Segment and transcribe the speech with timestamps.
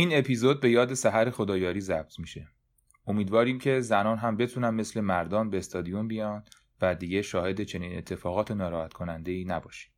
[0.00, 2.48] این اپیزود به یاد سحر خدایاری ضبط میشه.
[3.06, 6.44] امیدواریم که زنان هم بتونن مثل مردان به استادیوم بیان
[6.82, 9.92] و دیگه شاهد چنین اتفاقات ناراحت کننده ای نباشیم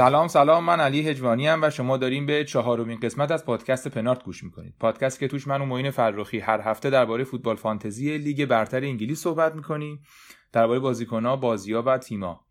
[0.00, 4.24] سلام سلام من علی هجوانی هم و شما داریم به چهارمین قسمت از پادکست پنارت
[4.24, 4.74] گوش می‌کنید.
[4.80, 9.22] پادکست که توش من و معین فرخی هر هفته درباره فوتبال فانتزی لیگ برتر انگلیس
[9.22, 10.02] صحبت می‌کنیم
[10.52, 12.46] درباره بازیکنها بازیها و تیما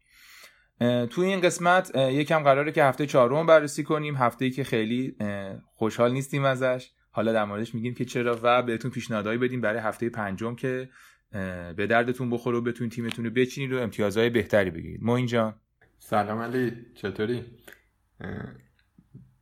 [1.09, 5.15] توی این قسمت یکم قراره که هفته چهارم بررسی کنیم هفته ای که خیلی
[5.75, 6.91] خوشحال نیستیم ازش.
[7.11, 10.89] حالا در موردش میگیم که چرا و بهتون پیشنهادهایی بدیم برای هفته پنجم که
[11.75, 15.03] به دردتون بخوره و بتونید تیمتون رو بچینید و امتیازهای بهتری بگیرید.
[15.03, 15.55] ما اینجا
[15.99, 17.45] سلام علی چطوری؟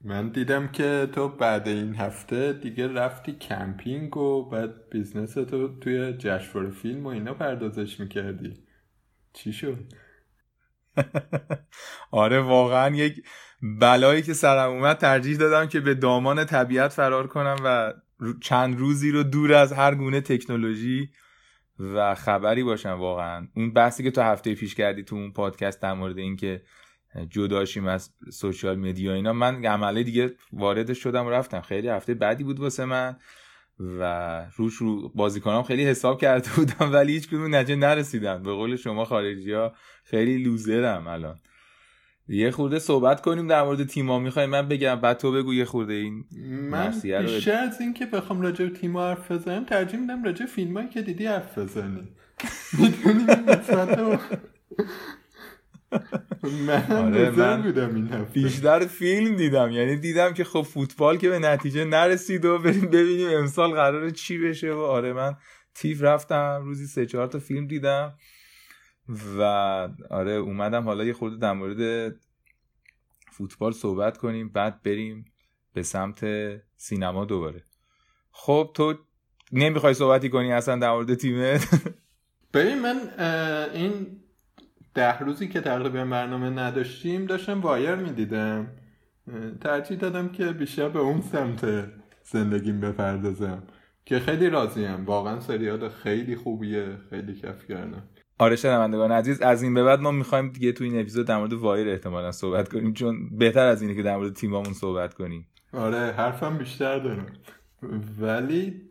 [0.03, 6.13] من دیدم که تو بعد این هفته دیگه رفتی کمپینگ و بعد business تو توی
[6.13, 8.63] جشنواره فیلم و اینا پردازش می‌کردی.
[9.33, 9.77] چی شد؟
[12.11, 13.23] آره واقعا یک
[13.61, 17.93] بلایی که سرم اومد ترجیح دادم که به دامان طبیعت فرار کنم و
[18.41, 21.09] چند روزی رو دور از هر گونه تکنولوژی
[21.79, 23.47] و خبری باشم واقعا.
[23.55, 26.61] اون بحثی که تو هفته پیش کردی تو اون پادکست در مورد اینکه
[27.29, 31.61] جداشیم از سوشال مدیا اینا من عمله دیگه وارد شدم و رفتم.
[31.61, 33.17] خیلی هفته بعدی بود واسه من
[33.79, 38.75] و روش رو بازیکنام خیلی حساب کرده بودم ولی هیچ کدوم نتیجه نرسیدم به قول
[38.75, 41.39] شما خارجی ها خیلی لوزرم الان.
[42.29, 44.19] یه خورده صحبت کنیم در مورد تیما.
[44.19, 46.25] می‌خوای من بگم؟ بعد تو بگو یه خورده این
[46.71, 50.89] من بیشتر از این که بخوام راجع به تیما حرف بزنم ترجیح میدم راجع فیلمایی
[50.89, 52.07] که دیدی حرف بزنی.
[52.79, 53.25] می‌دونی
[56.67, 59.71] من آره من بودم این بیشتر فیلم دیدم.
[59.71, 64.37] یعنی دیدم که خب فوتبال که به نتیجه نرسید و بریم ببینیم امسال قرار چی
[64.37, 65.35] بشه و آره من
[65.75, 68.13] تیف رفتم روزی سه چهار تا فیلم دیدم.
[69.37, 69.41] و
[70.09, 72.13] آره اومدم حالا یه خورده در مورد
[73.31, 75.25] فوتبال صحبت کنیم بعد بریم
[75.73, 76.25] به سمت
[76.75, 77.63] سینما دوباره.
[78.31, 78.93] خب تو
[79.51, 81.67] نمی‌خوای صحبتی کنی اصلا در مورد تیمت؟
[82.53, 82.99] ببین من
[83.73, 84.21] این
[84.93, 88.67] ده روزی که تقریبا برنامه نداشتیم داشتم وایر می‌دیدم.
[89.61, 91.89] ترجیح دادم که بیشتر به اون سمت
[92.23, 93.63] زندگیم بپردازم
[94.05, 95.05] که خیلی راضیم.
[95.05, 98.09] واقعا سریال خیلی خوبیه خیلی کف کردم.
[98.39, 101.53] آره شنوندگان عزیز از این به بعد ما می‌خوایم دیگه تو این اپیزود در مورد
[101.53, 105.47] Wire احتمالا صحبت کنیم چون بهتر از اینه که در مورد تیمامون صحبت کنیم.
[105.73, 107.25] آره حرفم بیشتر دارم
[108.19, 108.81] ولی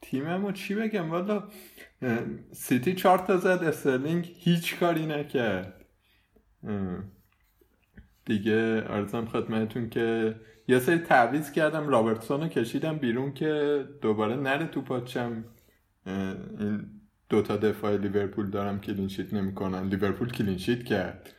[0.00, 1.42] تیممو چی بگم؟ والا
[2.52, 5.84] سیتی چهار تا زد استرلینگ هیچ کاری نکرد.
[8.24, 10.34] دیگه عرضم خدمتون که
[10.68, 15.44] یه سری تعویض کردم رابرتسون رو کشیدم بیرون که دوباره نره تو پاچم
[16.06, 16.99] این
[17.30, 19.88] دوتا دفاع لیورپول دارم clean sheet نمی‌کنن.
[19.88, 21.34] لیورپول clean sheet کرد.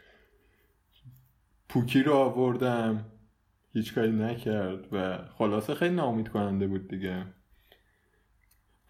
[1.69, 3.05] پوکی رو آوردم.
[3.73, 7.25] هیچ کاری نکرد و خلاصه خیلی ناامید کننده بود دیگه.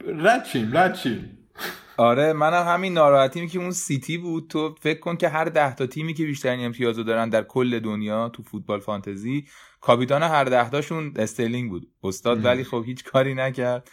[0.06, 1.38] رچیم رچیم.
[1.98, 4.50] آره منم همین ناراحتیم که اون سیتی بود.
[4.50, 8.30] تو فکر کن که هر ده تا تیمی که بیشترین امتیازو دارن در کل دنیا
[8.30, 9.46] تو فوتبال فانتزی
[9.82, 11.88] کاپیتان هر ده تاشون استرلینگ بود.
[12.04, 13.90] استاد ولی خب هیچ کاری نکرد.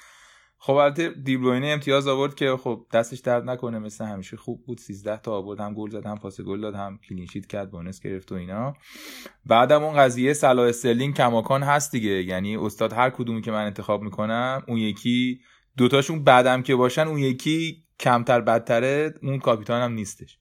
[0.61, 4.79] خب البته دیبروینه امتیاز آورد که خب دستش درد نکنه مثل همیشه خوب بود.
[4.79, 8.01] 13 تا آورد هم گل زد هم پاس گل داد هم clean sheet کرد bonus
[8.01, 8.75] گرفت و اینا.
[9.47, 12.23] بعدم اون قضیه صلاح استرلینگ کماکان هست دیگه.
[12.23, 15.41] یعنی استاد هر کدومی که من انتخاب می‌کنم اون یکی
[15.77, 20.39] دوتاشون بعدم که باشن اون یکی کمتر بدتره اون کاپیتان هم نیستش.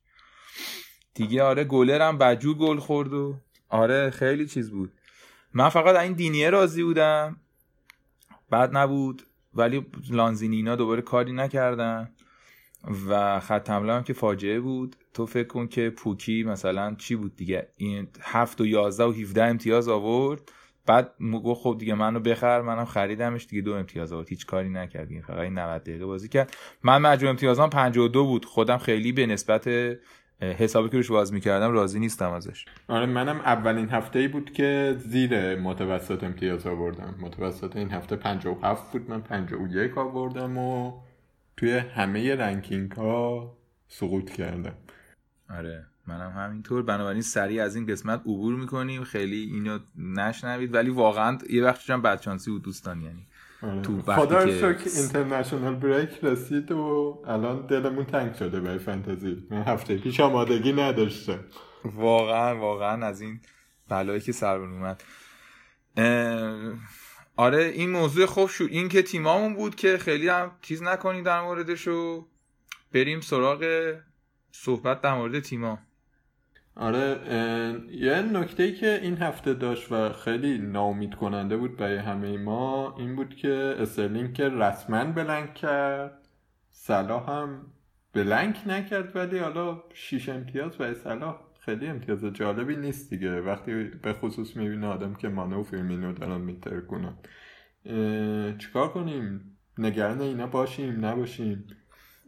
[1.14, 3.36] دیگه آره گلر هم بجو گل خورد و
[3.70, 4.92] آره خیلی چیز بود.
[5.54, 7.38] من فقط این دینیه راضی بودم.
[8.50, 9.27] بعد نبود.
[9.58, 12.10] ولی لانزینینا دوباره کاری نکردن
[13.10, 14.96] و خط هم که فاجعه بود.
[15.14, 19.44] تو فکر کن که پوکی مثلا چی بود دیگه؟ این هفت و یازده و 17
[19.44, 20.52] امتیاز آورد.
[20.86, 21.14] بعد
[21.44, 23.48] گفت خب دیگه منو بخر منم خریدمش.
[23.48, 24.30] دیگه دو امتیاز آورد.
[24.30, 25.22] هیچ کاری نکرد.
[25.22, 26.56] فقط این 90 دقیقه بازی کرد.
[26.84, 28.46] من مجموع امتیازام 52 بود.
[28.46, 29.68] خودم خیلی به نسبت
[30.42, 32.66] حسابی که روش باز می‌کردم راضی نیستم ازش.
[32.88, 37.16] آره منم اولین هفته ای بود که زیر متوسط امتیاز آوردم.
[37.20, 39.10] متوسط این هفته 57 بود.
[39.10, 41.00] من 51 آوردم و
[41.58, 43.58] توی همه رنکینگ ها
[43.88, 44.76] سقوط کردم.
[45.50, 46.84] آره منم همینطور.
[46.84, 49.04] بنابراین سریع از این قسمت عبور می‌کنیم.
[49.04, 50.74] خیلی اینو نشنوید.
[50.74, 53.28] ولی واقعا یه وقتش هم بدشانسی بود دوستان یعنی.
[53.62, 59.48] تو خدا که اینترنشنال بریک رسید و الان دلمون تنگ شده برای فانتزی.
[59.50, 61.40] من هفته پیش آمادگی نداشته
[61.86, 63.42] واقعا واقعا از این
[63.90, 65.04] بلایی که سر اومد.
[67.36, 68.68] آره این موضوع خوب شد.
[68.70, 72.28] این که تیمامون بود که خیلی هم چیز نکنید در موردش و
[72.94, 73.94] بریم سراغ
[74.52, 75.80] صحبت در مورد تیما
[76.80, 77.20] آره
[77.92, 82.96] یه نکته ای که این هفته داشت و خیلی ناامید کننده بود برای همه ما
[82.98, 86.28] این بود که استرلینگ که رسما بلنگ کرد
[86.72, 87.66] صلاح هم
[88.14, 93.42] بلنک نکرد ولی حالا شیش امتیاز برای صلاح خیلی امتیاز جالبی نیست دیگه.
[93.42, 97.18] وقتی به خصوص می‌بینه آدم که مانو و فیرمینو دارن میترکونن.
[98.58, 101.68] چیکار کنیم؟ نگران اینا باشیم؟ نباشیم؟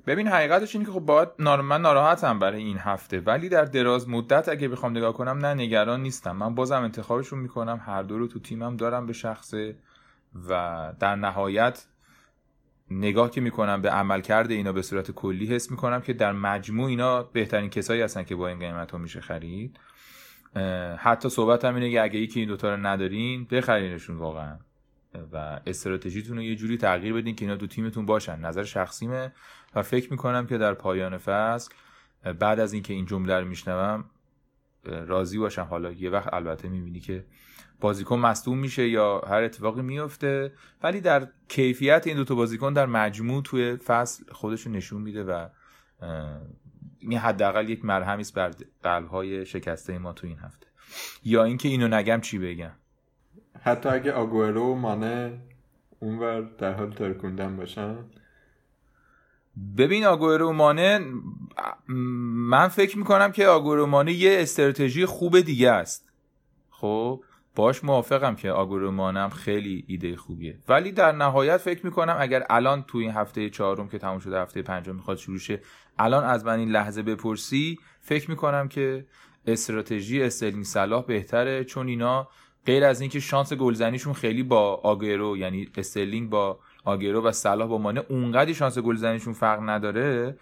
[0.07, 4.49] ببین حقیقتش اینه که خب باید من ناراحتم برای این هفته ولی در دراز مدت
[4.49, 6.31] اگه بخوام نگاه کنم نه نگران نیستم.
[6.31, 7.81] من بازم انتخابشون می‌کنم.
[7.85, 9.75] هر دو رو تو تیمم دارم به شخصه
[10.49, 11.85] و در نهایت
[12.91, 16.87] نگاه که می‌کنم به عمل کرده اینا به صورت کلی حس می‌کنم که در مجموع
[16.89, 19.79] اینا بهترین کسایی هستن که با این قیمت ها میشه خرید.
[20.97, 24.57] حتی صحبت هم اینه که اگه یکی این دوتا رو ندارین بخرینشون واقعا.
[25.33, 28.39] و استراتژیتون رو یه جوری تغییر بدین که اینا دو تیمتون باشن.
[28.39, 29.31] نظر شخصیمه.
[29.75, 31.71] و فکر می‌کنم که در پایان فصل
[32.39, 34.05] بعد از اینکه این جمله رو میشنوم
[34.83, 35.63] راضی باشم.
[35.63, 37.25] حالا یه وقت البته می‌بینی که
[37.79, 43.43] بازیکن مصدوم میشه یا هر اتفاقی میفته ولی در کیفیت این دوتا بازیکن در مجموع
[43.43, 45.47] توی فصل خودش نشون میده و
[46.99, 48.51] این حداقل یک مرهمی است بر
[48.83, 50.67] قلبهای شکسته ما تو این هفته.
[51.23, 52.71] یا اینکه اینو نگم چی بگم؟
[53.61, 55.41] حتی اگه آگورو و مانه
[55.99, 57.95] اونور در حال ترکوندن باشن
[59.77, 60.99] ببین آگورو مانه
[61.87, 66.09] من فکر می‌کنم که آگورو مانه یه استراتژی خوب دیگه است.
[66.69, 67.23] خب
[67.55, 70.57] باش موافقم که آگورو مانه‌ام خیلی ایده خوبیه.
[70.67, 74.61] ولی در نهایت فکر می‌کنم اگر الان تو این هفته چهارم که تموم شده هفته
[74.61, 75.61] پنجم می‌خواد شروع شه
[75.99, 79.05] الان از من این لحظه بپرسی فکر می‌کنم که
[79.47, 82.27] استراتژی استرلینگ صلاح بهتره چون اینا
[82.65, 86.59] غیر از اینکه شانس گلزنیشون خیلی با آگرو یعنی استرلینگ با
[86.89, 90.37] آگرو و صلاح با مانه اونقدی شانس گلزنیشون فرق نداره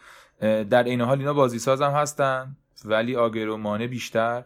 [0.69, 2.55] در این حال اینا بازی سازم هستن
[2.85, 4.43] ولی آگرو مانه بیشتر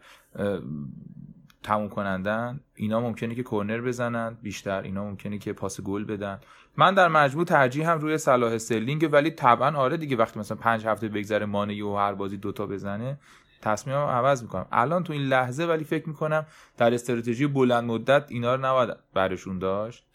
[1.64, 2.60] تموم کنندن.
[2.76, 6.40] اینا ممکنه که کرنر بزنن بیشتر اینا ممکنه که پاس گل بدن.
[6.78, 10.86] من در مجموع ترجیح هم روی صلاح استرلینگ ولی طبعا آره دیگه وقتی مثلا پنج
[10.86, 13.18] هفته بگذره مانه و هر بازی دوتا بزنه
[13.62, 14.66] تصمیمم عوض می‌کنم.
[14.72, 16.46] الان تو این لحظه ولی فکر می‌کنم
[16.78, 20.06] در استراتژی بلند مدت اینا رو نباید برشون داشت.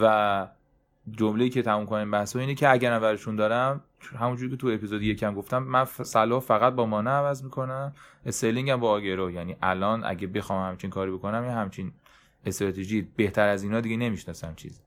[0.00, 0.46] و
[1.10, 3.80] جمله‌ای که تموم کنیم بحث اینه که اگر برشون دارم
[4.18, 7.92] همونجوری که تو اپیزود یکم گفتم من صلاح فقط با مانه عوض می‌کنم
[8.26, 11.92] استرلینگ هم با آگرو یعنی الان اگه بخوام همچین کاری بکنم یا همچین
[12.46, 14.80] استراتژی بهتر از اینا دیگه نمی‌شناسم چیزی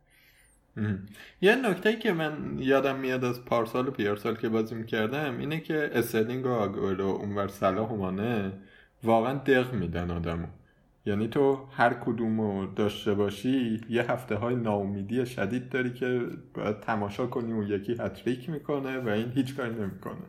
[1.42, 5.92] یه نکته که من یادم میاد از پارسال و پیارسال که بازی می‌کردم اینه که
[5.94, 8.54] استرلینگ و آگرو اونور صلاح و مانه
[9.04, 10.48] واقعا دق میدن آدمو.
[11.06, 16.80] یعنی تو هر کدوم رو داشته باشی یه هفته های ناامیدی شدید داری که باید
[16.80, 20.26] تماشا کنی و یکی هتریک می‌کنه و این هیچ کاری نمی‌کنه.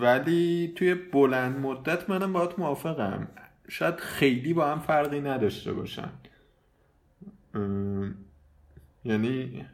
[0.00, 3.28] ولی توی بلند مدت منم باید موافقم.
[3.68, 6.08] شاید خیلی با هم فرقی نداشته باشن.
[9.04, 9.66] یعنی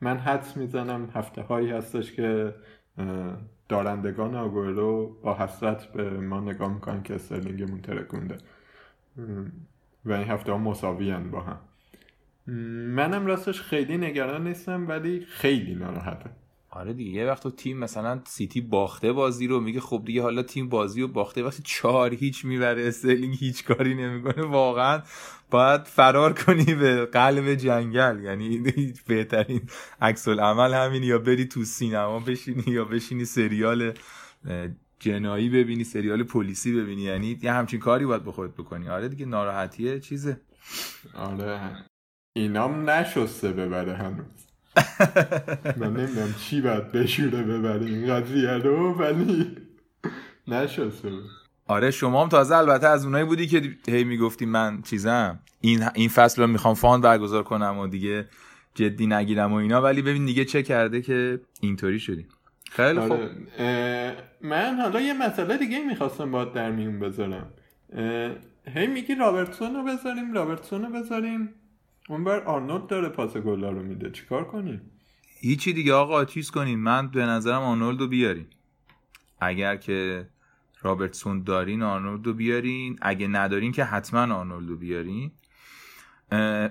[0.00, 2.54] من حدس می‌زنم هفته هایی هستش که
[3.70, 8.38] دارندگان آگورو با حسرت به ما نگاه می‌کنن که استرلینگمون ترکونده.
[10.04, 11.58] و این هفته ها مساوی با هم.
[12.94, 16.30] منم راستش خیلی نگران نیستم ولی خیلی ناراحتم.
[16.72, 20.42] آره دیگه یه وقت تو تیم مثلا سیتی باخته بازی رو میگه خب دیگه حالا
[20.42, 24.46] تیم بازی رو باخته وقتی چهار هیچ می‌بره استرلینگ هیچ کاری نمی‌کنه.
[24.46, 25.02] واقعا
[25.50, 28.20] باید فرار کنی به قلب جنگل.
[28.24, 28.62] یعنی
[29.08, 29.60] بهترین
[30.00, 33.92] عکس عمل همین یا بری تو سینما بشینی یا بشینی سریال
[34.98, 37.02] جنایی ببینی سریال پلیسی ببینی.
[37.02, 38.88] یعنی یه همچین کاری باید به خودت بکنی.
[38.88, 40.40] آره دیگه ناراحتیه چیزه.
[41.14, 41.60] آره.
[42.36, 44.49] اینام نشسته ببره هنوز.
[45.76, 49.56] من نمی‌دونم چی باید بشوره ببره این قضیه رو ولی
[50.48, 51.10] نشسته.
[51.66, 55.38] آره شما هم تازه البته از اونایی بودی که هی می‌گفتی من چیزم.
[55.60, 58.28] این این فصل رو می‌خوام فاند برگزار کنم و دیگه
[58.74, 62.26] جدی نگیرم و اینا ولی ببین دیگه چه کرده که اینطوری شدی.
[62.70, 63.08] خیلی آره.
[63.08, 63.20] خوب.
[64.40, 67.50] من حالا یه مسئله دیگه می‌خواستم باید در میون بذارم.
[68.74, 71.48] هی میگی رابرتسون رو بذاریم رابرتسون رو بذاریم.
[72.10, 74.10] اونور آرنولد داره پاس گلا رو میده.
[74.10, 74.80] چیکار کنیم؟
[75.40, 76.80] هیچی دیگه آقا چیز کنیم.
[76.80, 78.46] من به نظرم آرنولد رو بیاریم
[79.40, 80.28] اگر که
[80.80, 82.98] رابرتسون دارین آرنولد رو بیارین.
[83.02, 85.30] اگه ندارین که حتما آرنولد رو بیارین.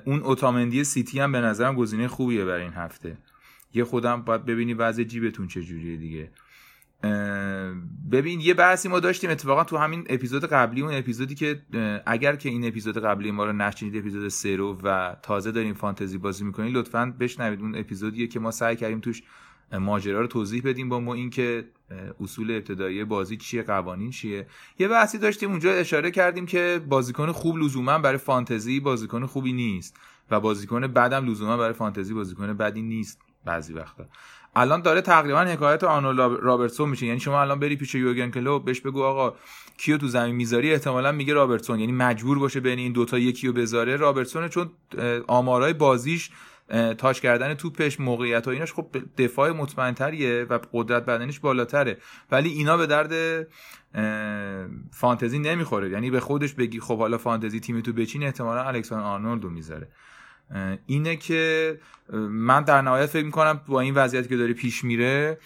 [0.06, 3.18] اون اوتامندی سیتی هم به نظرم گزینه خوبیه برای این هفته.
[3.74, 6.32] یه خودم باید ببینی وضع جیبتون چجوریه دیگه.
[8.12, 11.62] ببین یه بحثی ما داشتیم اتفاقا تو همین اپیزود قبلی اون اپیزودی که
[12.06, 16.18] اگر که این اپیزود قبلی ما رو نشنید اپیزود سه رو و تازه داریم فانتزی
[16.18, 19.24] بازی می‌کنین لطفا بشنوید اون اپیزودیه که ما سعی کردیم توش
[19.72, 21.68] ماجرا رو توضیح بدیم با ما اینکه
[22.22, 24.48] اصول ابتدایی بازی چیه قوانین چیه.
[24.80, 29.98] یه بحثی داشتیم اونجا اشاره کردیم که بازیکن خوب لزوما برای فانتزی بازیکن خوبی نیست
[30.32, 34.06] و بازیکن بدم لزوما برای فانتزی بازیکن بدی نیست بعضی وقتا.
[34.56, 37.06] الان داره تقریبا حکایت آرنولد و رابرتسون میشه.
[37.06, 39.36] یعنی شما الان بری پیش یورگن کلوپ بهش بگو آقا
[39.78, 41.80] کیو تو زمین می‌ذاری؟ احتمالا میگه رابرتسون.
[41.80, 43.96] یعنی مجبور باشه بین این دوتا یکی رو بذاره.
[43.96, 44.72] رابرتسون چون
[45.28, 46.30] آمارای بازیش
[46.98, 48.88] touch کردن توپش موقعیت و ایناش خب
[49.18, 51.98] دفاع مطمئنتریه و قدرت بدنش بالاتره.
[52.32, 53.48] ولی اینا به درد
[54.92, 55.90] فانتزی نمی‌خوره.
[55.90, 59.88] یعنی به خودش بگی خب حالا فانتزی تیمتو بچین احتمالا الکساندر آرنولد رو می‌ذاره.
[60.86, 61.78] اینه که
[62.30, 65.38] من در نهایت فکر می‌کنم با این وضعیتی که داره پیش میره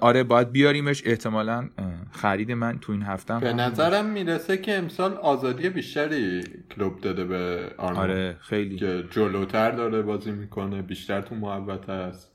[0.00, 1.02] آره باید بیاریمش.
[1.06, 1.68] احتمالا
[2.10, 7.70] خرید من تو این هفته به نظرم می‌رسه که امسال آزادی بیشتری کلوب داده به
[7.78, 8.76] آرنولد آره خیلی.
[8.76, 12.32] که جلوتر داره بازی می‌کنه بیشتر تو محبت هست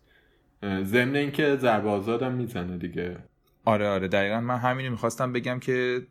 [0.84, 3.18] ضمن اینکه ضربه آزادم می‌زنه دیگه.
[3.66, 4.08] آره آره.
[4.08, 6.02] دقیقا من همینو می‌خواستم بگم که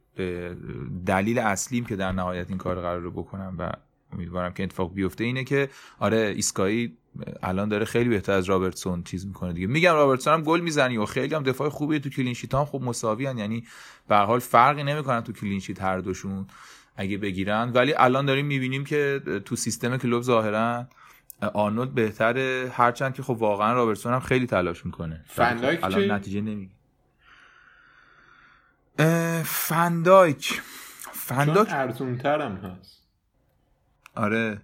[1.07, 3.73] دلیل اصلیم که در نهایت این کار قرار رو بکنم و
[4.12, 6.96] امیدوارم که اتفاق بیفته اینه که آره ایسکایی
[7.42, 9.66] الان داره خیلی بهتر از رابرتسون چیز می‌کنه دیگه.
[9.66, 13.26] میگم رابرتسون هم گل می‌زنی و خیلی هم دفاع خوبی تو کلینشیت هم خوب مساوی
[13.26, 13.38] هن.
[13.38, 13.64] یعنی
[14.08, 16.46] به حال فرقی نمی‌کنن تو کلینشیت هر دوشون
[16.96, 17.72] اگه بگیرن.
[17.74, 20.86] ولی الان داریم می‌بینیم که تو سیستم کلوب ظاهرا
[21.54, 22.72] آرنولد بهتره.
[22.74, 25.24] هرچند که خب واقعا رابرتسون هم خیلی تلاش می‌کنه.
[25.26, 26.74] فندایک الان نتیجه نمی‌گیره.
[29.44, 30.60] فندایک
[31.12, 33.00] فندایک ارزونتر هم هست.
[34.14, 34.62] آره.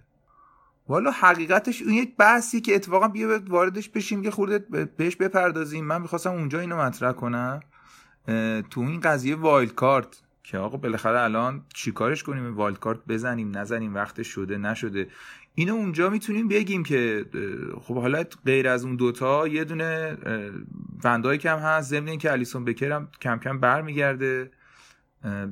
[0.87, 4.59] والا حقیقتش اون یک بحثی که اتفاقا بیا واردش بشیم که خورده
[4.97, 5.85] بهش بپردازیم.
[5.85, 7.59] من می‌خواستم اونجا اینو مطرح کنم.
[8.69, 13.95] تو این قضیه wild card که آقا بالاخره الان چیکارش کنیم؟ wild card بزنیم نزنیم
[13.95, 15.07] وقتش شده نشده.
[15.55, 17.25] اینو اونجا می‌تونیم بگیم که
[17.81, 20.17] خب حالا غیر از اون دوتا یه دونه
[21.03, 24.51] وندایکم هست ضمن اینکه الیسون بکر هم کم کم برمیگرده.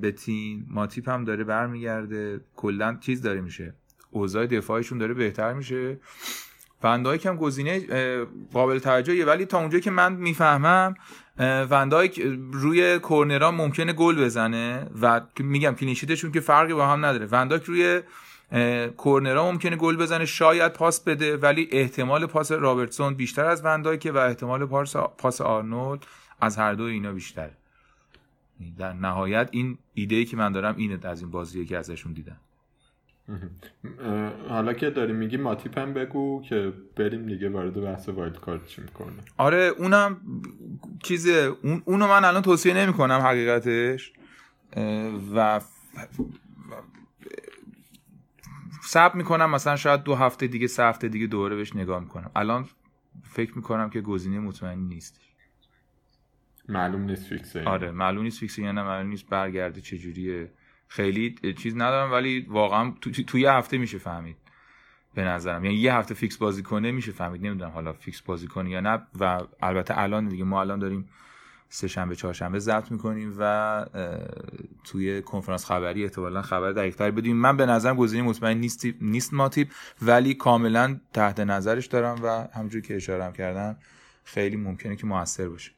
[0.01, 2.41] به تیم ماتیپ هم داره برمیگرده.
[2.55, 3.73] کلا چیز داره میشه.
[4.15, 5.98] اوضاع دفاعشون داره بهتر میشه.
[6.84, 7.79] وندایک هم گزینه
[8.53, 10.95] قابل توجهیه ولی تا اونجایی که من می‌فهمم
[11.69, 17.05] وندایک روی کورنرا ممکنه گل بزنه و میگم clean sheet شون که فرقی با هم
[17.05, 17.25] نداره.
[17.25, 18.01] وندایک روی
[18.98, 24.17] کورنرا ممکنه گل بزنه شاید پاس بده ولی احتمال پاس رابرتسون بیشتر از وندایک و
[24.17, 26.05] احتمال پاس پاس آرنولد
[26.41, 27.50] از هر دو اینا بیشتر
[28.77, 32.38] در نهایت این ایده ای که من دارم اینه از این بازیه که ازشون دیدم.
[34.50, 38.82] حالا که داری میگی ماتیپ هم بگو که بریم دیگه وارد بحث وایلد کارت چی
[38.82, 40.22] می‌کنه آره اونم
[41.03, 41.55] چیزه.
[41.63, 44.13] اون اونو من الان توصیه نمی کنم حقیقتش
[45.36, 45.62] و
[48.84, 52.32] سب می‌کنم مثلا شاید دو هفته دیگه سه هفته دیگه دوره بهش نگاه می‌کنم.
[52.36, 52.65] الان
[53.24, 55.20] فکر می‌کنم که گزینه مطمئنی نیست.
[56.70, 60.51] معلوم نیست fix ه آره معلوم نیست fix ه یا نه معلوم نیست برگرده چجوریه.
[60.88, 64.38] خیلی چیز ندارم ولی واقعا تو توی یه هفته میشه فهمید.
[65.15, 65.65] به نظرم.
[65.65, 67.46] یعنی یه هفته fix بازی کنه میشه فهمید.
[67.46, 69.01] نمی‌دونم حالا fix بازی کنه یا نه.
[69.20, 71.10] و البته الان دیگه ما الان داریم
[71.70, 73.86] سه شنبه چهارشنبه ضبط می‌کنیم و
[74.84, 77.36] توی کنفرانس خبری احتمالا خبر دقیقتری بدیم.
[77.36, 79.68] من به نظرم گزینه مطمئن نیست نیست ماتیپ
[80.01, 83.77] ولی کاملا تحت نظرش دارم و همونجوری که اشاره کردم
[84.24, 85.75] خیلی ممکنه که موثر باشه.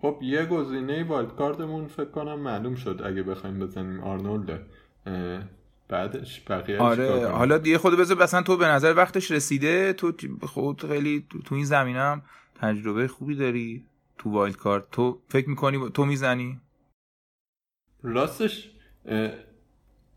[0.00, 4.66] خب یه گزینه wild card مون فکر کنم معلوم شد اگه بخوایم بزنیم آرنولد.
[5.88, 10.86] بعدش بقیه آره حالا دیگه خود بذار مثلا تو به نظر وقتش رسیده؟ تو خود
[10.86, 12.22] خیلی تو این زمینم
[12.54, 13.84] تجربه خوبی داری
[14.18, 16.60] تو wild card؟ تو فکر می‌کنی تو می‌زنی؟
[18.02, 18.70] راستش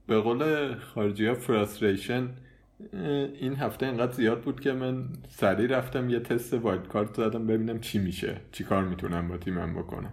[0.07, 2.29] به قول خارجی ها frustration
[3.39, 7.79] این هفته اینقدر زیاد بود که من سریع رفتم یه تست wild card زدم ببینم
[7.79, 10.11] چی میشه چی کار می‌تونم با تیمم بکنم.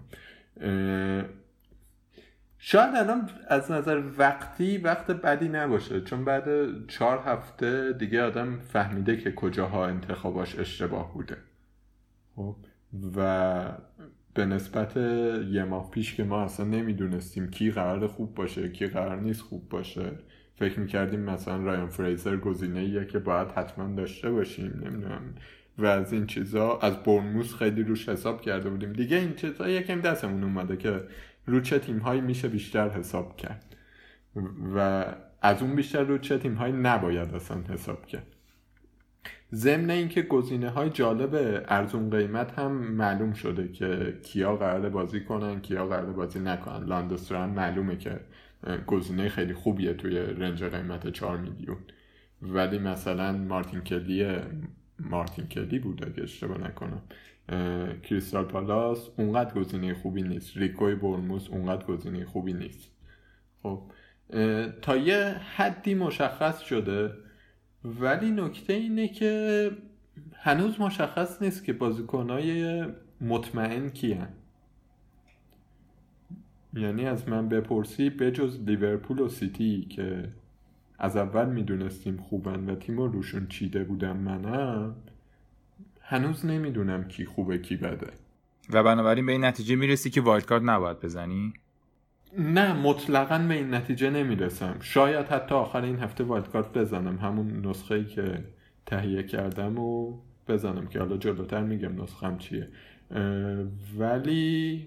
[2.58, 6.46] شاید الان از نظر وقتی وقت بدی نباشه چون بعد
[6.86, 11.36] چهار هفته دیگه آدم فهمیده که کجاها انتخاباش اشتباه بوده.
[12.36, 12.56] خب
[13.16, 13.62] و
[14.34, 14.96] به نسبت
[15.50, 19.68] یه ماه پیش که ما اصلا نمی‌دونستیم کی قرار خوب باشه کی قرار نیست خوب
[19.68, 20.10] باشه
[20.60, 25.34] فکر می‌کردیم مثلا رایان فریزر گزینه ایه که باید حتما داشته باشیم نمی‌دونم.
[25.78, 28.92] و از این چیزا از برنموس خیلی روش حساب کرده بودیم.
[28.92, 31.00] دیگه این چیزا یکم دستمون اومده که
[31.46, 33.76] رو چه تیم هایی میشه بیشتر حساب کرد.
[34.74, 35.04] و
[35.42, 38.26] از اون بیشتر رو چه تیم هایی نباید اصلا حساب کرد.
[39.54, 45.60] ضمن اینکه گزینه های جالب ارزون قیمت هم معلوم شده که کیا قرار بازی کنن
[45.60, 46.86] کیا قرار بازی نکنن.
[46.86, 48.20] لاندستران معلومه که
[48.86, 51.78] گزینه خیلی خوبیه توی رنج قیمت 4 میلیون.
[52.42, 54.36] ولی مثلا مارتین کلی
[54.98, 57.02] مارتین کلی بود اگه اشتباه نکنم.
[58.02, 60.56] کریستال پالاس اونقدر گزینه خوبی نیست.
[60.56, 62.90] ریکوی برموس اونقدر گزینه خوبی نیست.
[63.62, 63.82] خب
[64.82, 67.12] تا یه حدی مشخص شده.
[67.84, 69.70] ولی نکته اینه که
[70.34, 72.84] هنوز مشخص نیست که بازیکنهای
[73.20, 74.28] مطمئن کیان.
[76.74, 80.28] یعنی از من بپرسی بجز لیورپول و سیتی که
[80.98, 84.94] از اول می‌دونستیم خوبن و تیم روشون چیده بودم منم
[86.00, 88.06] هنوز نمی‌دونم کی خوبه کی بده.
[88.72, 91.52] و بنابراین به این نتیجه می‌رسی که wild card نباید بزنی؟
[92.38, 94.76] نه مطلقا به این نتیجه نمی‌رسم.
[94.80, 97.18] شاید حتی آخر این هفته وایلد کارت بزنم.
[97.18, 98.44] همون نسخه ای که
[98.86, 102.68] تهیه کردم و بزنم که حالا جلوتر میگم نسخم چیه.
[103.98, 104.86] ولی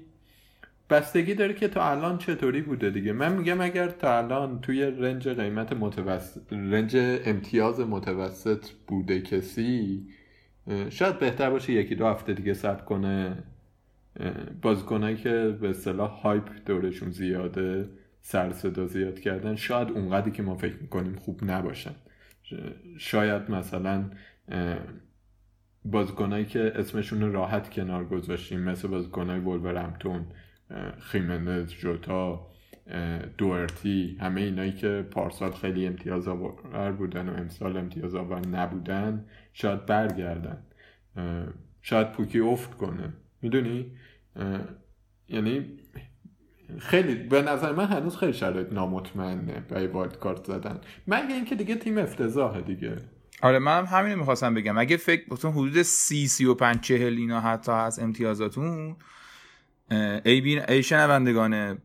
[0.94, 3.14] بستگی داره که تا الان چطوری بوده دیگه.
[3.14, 6.96] من میگم اگر تا الان توی رنج قیمت متوسط رنج
[7.26, 10.08] امتیاز متوسط بوده کسی
[10.90, 13.44] شاید بهتر باشه یکی دو هفته دیگه صبر کنه.
[14.62, 17.90] بازیکنایی که به اصطلاح هایپ دورشون زیاده
[18.22, 21.96] سر صدا زیاد کردن شاید اونقدری که ما فکر می‌کنیم خوب نباشن.
[22.98, 24.10] شاید مثلا
[25.86, 30.26] بازیکنایی که اسمشون راحت کنار گذاشتیم مثل بازیکنای ولورهمپتون.
[31.00, 32.48] خیمنز جوتا
[33.38, 39.86] دوارتی همه اینایی که پارسال خیلی امتیاز آور بودن و امسال امتیاز آور نبودن شاید
[39.86, 40.64] برگردن.
[41.82, 43.14] شاید پوکی افت کنه.
[43.42, 43.92] می‌دونی؟
[45.28, 45.66] یعنی
[46.80, 50.82] خیلی به نظر من هنوز خیلی شرایط نامطمئنه برای wild card زدن.
[51.08, 52.96] مگه اینکه دیگه تیم افتضاحه دیگه.
[53.42, 54.78] آره من هم همینو می‌خواستم بگم.
[54.78, 58.96] اگه فکر بتون حدود سی سی و پنج چهل اینا حتی از امتیازاتون
[59.92, 61.78] ای, بی ای شنوندگان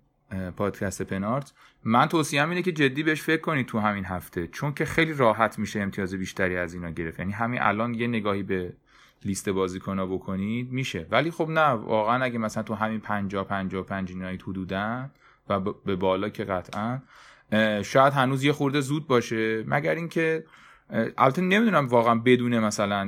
[0.57, 1.53] پادکست پنارت
[1.85, 5.59] من توصیه اینه که جدی بهش فکر کنید تو همین هفته چون که خیلی راحت
[5.59, 7.19] میشه امتیاز بیشتری از اینا گرفت.
[7.19, 8.73] یعنی همین الان یه نگاهی به
[9.25, 11.07] لیست بازیکن‌ها بکنید میشه.
[11.11, 15.11] ولی خب نه واقعا اگه مثلا تو همین 50 55 اینایی حدودن
[15.49, 17.01] و به بالا که قطعا
[17.83, 19.65] شاید هنوز یه خورده زود باشه.
[19.67, 20.45] مگر اینکه
[20.91, 23.05] البته نمی‌دونم واقعا بدون مثلا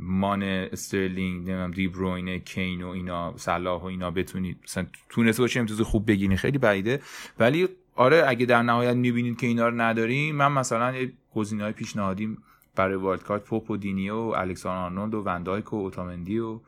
[0.00, 5.80] مان استرلینگ نمی‌دونم دیبروینه کین و اینا صلاح و اینا بتونید مثلا تونسته باشه امتیاز
[5.80, 7.00] خوب بگیرین خیلی بعیده.
[7.38, 10.94] ولی آره اگه در نهایت می‌بینید که اینا رو نداریم من مثلا
[11.34, 12.36] گزینه های پیشنهادی
[12.76, 16.60] برای wild card پوپ و دینیه و الکساندر آرنولد و وندایک و اوتامندی و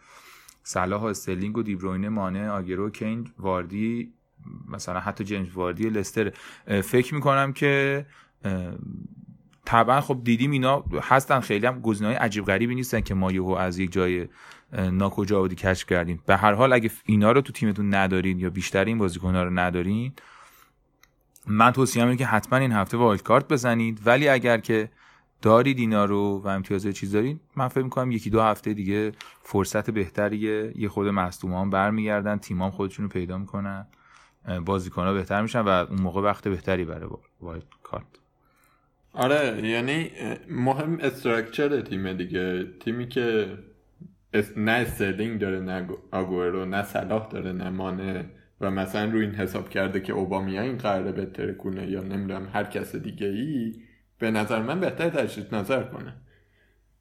[0.63, 4.13] صلاح و استرلینگ و دیبروینه مانه آگرو کین واردی
[4.69, 6.33] مثلا حتی جیمز واردی لستر.
[6.83, 8.07] فکر می‌کنم که
[9.71, 13.79] طبعا خب دیدیم اینا هستن خیلی هم های عجیب غریبی نیستن که ما یهو از
[13.79, 14.29] یک جای
[14.73, 16.23] ناکجا بودی کشف کردیم.
[16.27, 20.13] به هر حال اگه اینا رو تو تیمتون ندارین یا بیشتر این ها رو ندارین
[21.47, 24.01] من توصیه اینه که حتما این هفته wild card بزنید.
[24.07, 24.91] ولی اگر که
[25.43, 29.91] دارید اینا رو و امتیاز چیز دارید من فکر می‌کنم یکی دو هفته دیگه فرصت
[29.91, 30.73] بهتریه.
[30.77, 33.87] یه خود مصدومان برمیگردن تیمام خودشونو پیدا می‌کنن
[34.65, 38.20] بازیکن ها بهتر میشن و اون موقع وقت بهتری برای wild card.
[39.13, 40.11] آره یعنی
[40.49, 42.65] مهم structure تیم دیگه.
[42.81, 43.59] تیمی که
[44.57, 48.31] نه استرلینگ داره نه آگورو نه صلاح داره نه مانه.
[48.61, 52.65] و مثلا روی این حساب کرده که اوبامیا این قراره بهتر کنه یا نمی‌دونم هر
[52.65, 53.75] کس دیگه ای
[54.19, 56.15] به نظر من بهتر تجدید نظر کنه.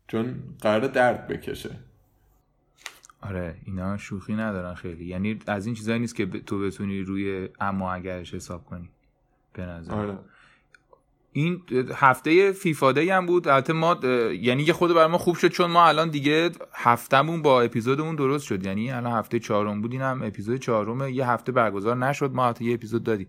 [0.08, 1.70] چون قرار درد بکشه.
[3.22, 5.06] آره اینا شوخی ندارن خیلی.
[5.06, 8.90] یعنی از این چیزایی نیست که تو بتونی روی اما اگرش حساب کنی.
[9.54, 9.94] به نظر.
[9.94, 10.18] آره.
[11.32, 11.62] این
[11.96, 13.48] هفته فیفاده هم بود.
[13.48, 14.00] البته ما
[14.42, 18.46] یعنی یه خود برای ما خوب شد چون ما الان دیگه هفتهمون با اپیزودمون درست
[18.46, 18.66] شد.
[18.66, 19.94] یعنی الان هفته چهارم بود.
[19.94, 22.32] هم اپیزود چهارم یه هفته برگزار نشد.
[22.34, 23.28] ما حتی یه اپیزود دادیم.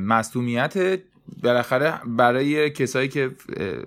[0.00, 1.00] مصدومیت
[1.42, 3.30] بالاخره برای کسایی که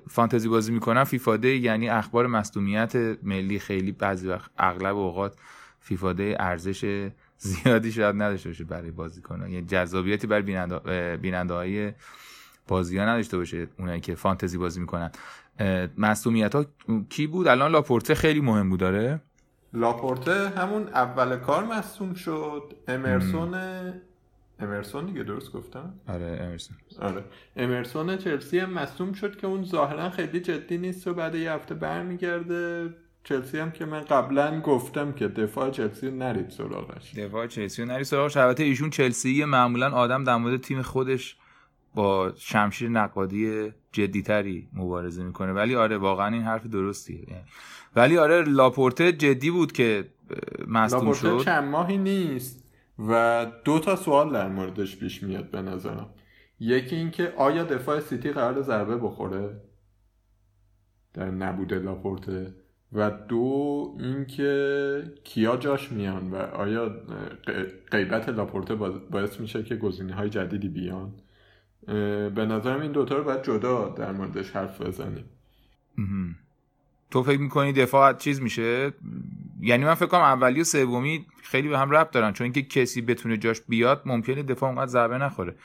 [0.09, 5.35] فانتزی بازی می‌کنن فیفاده یعنی اخبار مصدومیت ملی خیلی بعضی وقت اغلب اوقات
[5.79, 10.41] فیفاده ارزش زیادی شاید نداشته باشه برای بازیکنان یعنی جذابیتی برای
[11.17, 11.91] بیننده های
[12.67, 15.11] بازی ها نداشته باشه اونایی که فانتزی بازی می‌کنن.
[15.97, 16.65] مصومیت ها
[17.09, 19.21] کی بود؟ الان لاپورته خیلی مهم بود داره
[19.73, 22.73] لاپورته همون اول کار مصوم شد.
[22.87, 23.55] امرسون
[24.59, 26.77] امرسون دیگه درست گفتم؟ آره امرسون.
[27.01, 27.23] آره.
[27.55, 31.75] امرسون چلسی هم مصوم شد که اون ظاهرا خیلی جدی نیست و بعد یه هفته
[31.75, 32.93] برمیگرده.
[33.23, 37.15] چلسی هم که من قبلا گفتم که دفاع چلسی نرید سراغش.
[37.15, 38.37] دفاع چلسی نرید سراغش.
[38.37, 41.37] البته ایشون چلسی معمولا آدم در مورد تیم خودش
[41.95, 45.53] با شمشیر نقادی جدیتری مبارزه می‌کنه.
[45.53, 47.43] ولی آره واقعا این حرف درستیه.
[47.95, 50.05] ولی آره لاپورته جدی بود که
[50.67, 51.39] مصدوم شد.
[51.39, 52.63] چند ماهی نیست
[52.99, 56.09] و دو تا سوال در موردش پیش میاد به نظرم.
[56.59, 59.61] یکی اینکه آیا دفاع سیتی قرار ضربه بخوره
[61.13, 62.53] در نبود لاپورته؟
[62.93, 66.95] و دو اینکه کیا جاش میان و آیا
[67.91, 68.75] غیبت لاپورته
[69.11, 71.13] باعث میشه که گزینه های جدیدی بیان؟
[72.35, 75.25] به نظرم این دوتا رو باید جدا در موردش حرف بزنیم.
[77.11, 78.93] تو فکر می‌کنی دفاع چیز میشه؟
[79.61, 83.01] یعنی من فکر کنم اولی و سومی خیلی به هم ربط دارن چون اینکه کسی
[83.01, 85.55] بتونه جاش بیاد ممکنه دفاع اونقدر ضربه نخوره.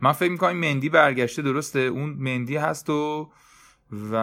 [0.00, 3.30] من فکر می‌کنم مندی برگشته درسته؟ اون مندی هست و
[3.92, 4.16] و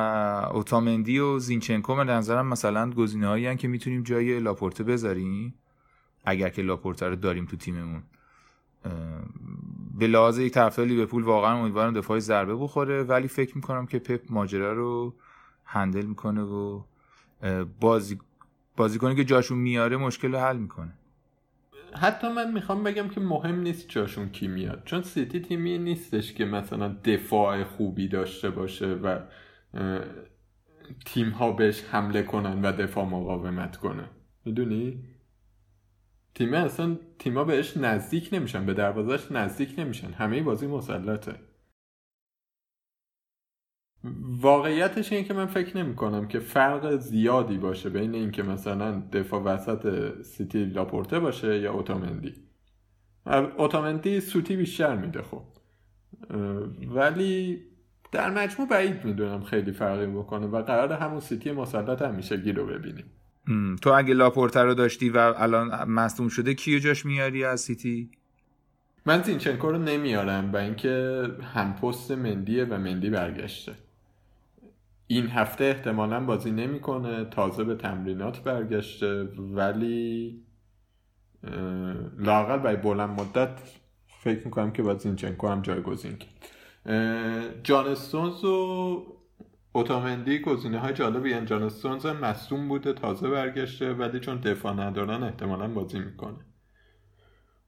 [0.53, 5.53] اوتامندی و زینچنکو به نظرم مثلا گزینه هایی که می‌تونیم جای لاپورته بذاریم
[6.25, 8.03] اگر که لاپورته رو داریم تو تیممون.
[9.99, 14.21] به لحاظ یک طرفدار لیورپول واقعا امیدوارم دفاع ضربه بخوره ولی فکر می‌کنم که پپ
[14.29, 15.13] ماجرا رو
[15.65, 16.81] هندل می‌کنه و
[17.79, 18.19] بازی
[18.77, 20.93] بازیکنی که جاشون میاره مشکل رو حل می‌کنه.
[22.01, 26.45] حتی من می‌خوام بگم که مهم نیست جاشون کی میاد چون سیتی تیمی نیستش که
[26.45, 29.19] مثلا دفاع خوبی داشته باشه و
[31.05, 34.09] تیم ها بهش حمله کنن و دفاع مقاومت کنه
[34.45, 35.03] می‌دونی؟
[36.35, 40.11] تیم اصلا تیما بهش نزدیک نمیشن به دروازش نزدیک نمیشن.
[40.11, 41.35] همه بازی مسلطه.
[44.41, 49.41] واقعیتش اینه که من فکر نمی کنم که فرق زیادی باشه بین اینکه مثلا دفاع
[49.41, 52.33] وسط سیتی لاپورته باشه یا اوتامندی.
[53.57, 55.43] اوتامندی سوتی بیشتر میده خب.
[56.87, 57.63] ولی
[58.11, 63.05] در مجموع بعید می‌دونم خیلی فرقی بکنه و قرار همون سیتی مسلط همیشه رو ببینیم.
[63.81, 68.09] تو اگه لاپورته رو داشتی و الان مصدوم شده کیو جاش میاری از سیتی؟
[69.05, 73.73] من زینچنکو رو نمیارم و اینکه هم پست مندیه و مندی برگشته.
[75.07, 80.35] این هفته احتمالا بازی نمی‌کنه تازه به تمرینات برگشته ولی
[82.17, 83.59] لاقل برای بلند مدت
[84.23, 86.29] فکر می‌کنم که باید زینچنکو هم جایگزین کرد.
[87.63, 89.18] جان استونز و
[89.71, 95.23] اوتامندی گزینه های جالبی یعنی جان استونز مصوم بوده تازه برگشته ولی چون دفاع ندارن
[95.23, 96.37] احتمالا بازی می‌کنه.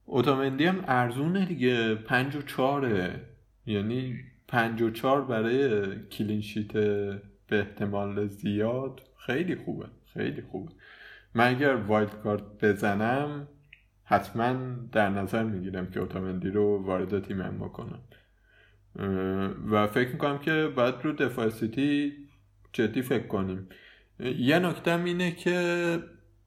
[0.04, 1.94] اوتامندی هم ارزونه دیگه.
[1.94, 3.20] پنج و چهاره
[3.66, 4.16] یعنی
[4.48, 9.00] پنج و چهار برای clean sheet به احتمال زیاد.
[9.18, 10.72] خیلی خوبه خیلی خوبه.
[11.34, 13.48] من اگر wild card بزنم
[14.04, 14.52] حتما
[14.92, 17.98] در نظر می‌گیرم که اوتامندی رو وارد تیمم بکنم
[19.70, 22.12] و فکر می‌کنم که باید رو دفاع سیتی
[22.72, 23.68] جدی فکر کنیم.
[24.38, 25.98] یه نکته اینه که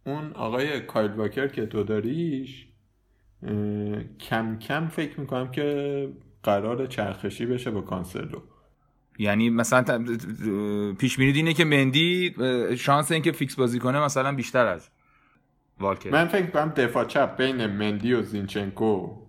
[0.06, 2.68] اون آقای کایل واکر که تو داریش
[4.20, 6.10] کم کم فکر می‌کنم که
[6.44, 8.42] قرار چرخشی بشه با کانسلو.
[9.20, 10.06] یعنی مثلا
[11.00, 12.36] پیش بینی اینه که مندی
[12.78, 14.90] شانس اینکه fix بازی کنه مثلا بیشتر از
[15.80, 16.10] واکر.
[16.10, 19.25] من فکر کنم دفاع چپ بین مندی و زینچنکو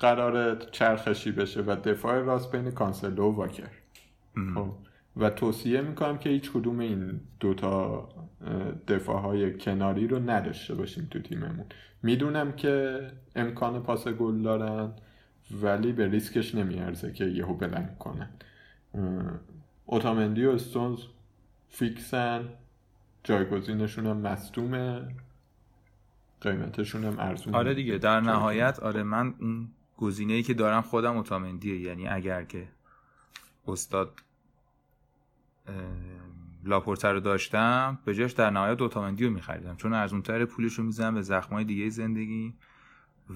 [0.00, 3.70] قرار چرخشی بشه و دفاع راست بین کانسلو و واکر.
[4.54, 4.72] خب.
[5.16, 8.08] و توصیه می‌کنم که هیچ کدوم این دوتا
[8.88, 11.64] دفاع های کناری رو نداشته باشیم تو تیممون.
[12.02, 13.00] می‌دونم که
[13.36, 14.92] امکان پاس گل دارن
[15.62, 18.28] ولی به ریسکش نمیارزه که یهو بلنگ کنن.
[19.86, 20.98] اوتامندی و استونز
[21.68, 22.48] فیکسن
[23.24, 25.02] جایگزینشون هم مستومه
[26.40, 31.16] قیمتشون هم ارزون آره دیگه در نهایت آره من اون گزینه ای که دارم خودم
[31.16, 32.68] اوتامندیه یعنی اگر که
[33.68, 34.20] استاد
[36.64, 39.76] لاپورت رو رو داشتم به جاش در نهایت اوتامندی رو میخریدم.
[39.76, 42.54] چون ارزونتر پولش رو می‌زنم به زخمای دیگه زندگی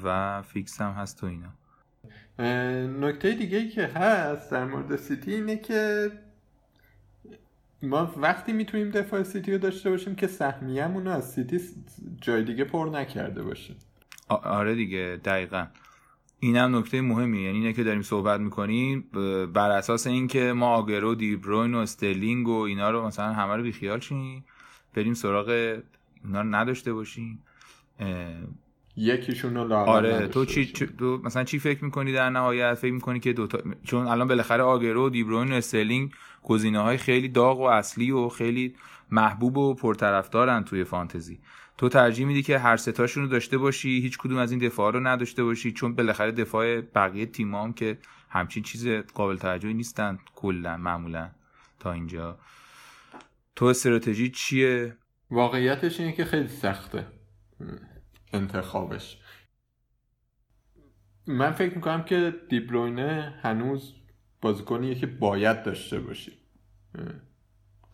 [0.04, 1.52] و fix هم هست تو اینا.
[3.08, 6.10] نکته دیگه که هست در مورد سیتی اینه که
[7.82, 11.60] ما وقتی می‌تونیم دفاع سیتی رو داشته باشیم که سهمیه‌مون رو از سیتی
[12.20, 13.76] جای دیگه پر نکرده باشیم
[14.28, 15.66] آره دیگه دقیقا.
[16.40, 19.04] اینم نکته مهمی یعنی اینه که داریم صحبت می‌کنیم
[19.54, 24.00] بر اساس اینکه ما آگرو دیبروین و استرلینگ و اینا رو مثلا همه رو بیخیال
[24.00, 24.44] شیم
[24.94, 25.48] بریم سراغ
[26.24, 27.42] اینا رو نداشته باشیم.
[28.96, 30.66] یکیشون رو آره تو چی
[30.98, 35.06] تو مثلا چی فکر می‌کنی در نهایت؟ فکر می‌کنی که دوتا چون الان بالاخره آگرو
[35.06, 38.74] و دیبروین و استرلینگ گزینه های خیلی داغ و اصلی و خیلی
[39.10, 41.38] محبوب و پرطرفدارن توی فانتزی.
[41.80, 45.00] تو ترجیح میدی که هر ستاشون رو داشته باشی هیچ کدوم از این دفاع رو
[45.00, 47.98] نداشته باشی چون بالاخره دفاع بقیه تیم هم که
[48.30, 51.30] همچین چیز قابل توجهی نیستن کلا معمولا
[51.78, 52.38] تا اینجا.
[53.56, 54.96] تو استراتژی چیه؟
[55.30, 57.06] واقعیتش اینه که خیلی سخته
[58.32, 59.18] انتخابش.
[61.26, 63.94] من فکر می‌کنم که دیبروینه هنوز
[64.40, 66.32] بازیکنیه که باید داشته باشی.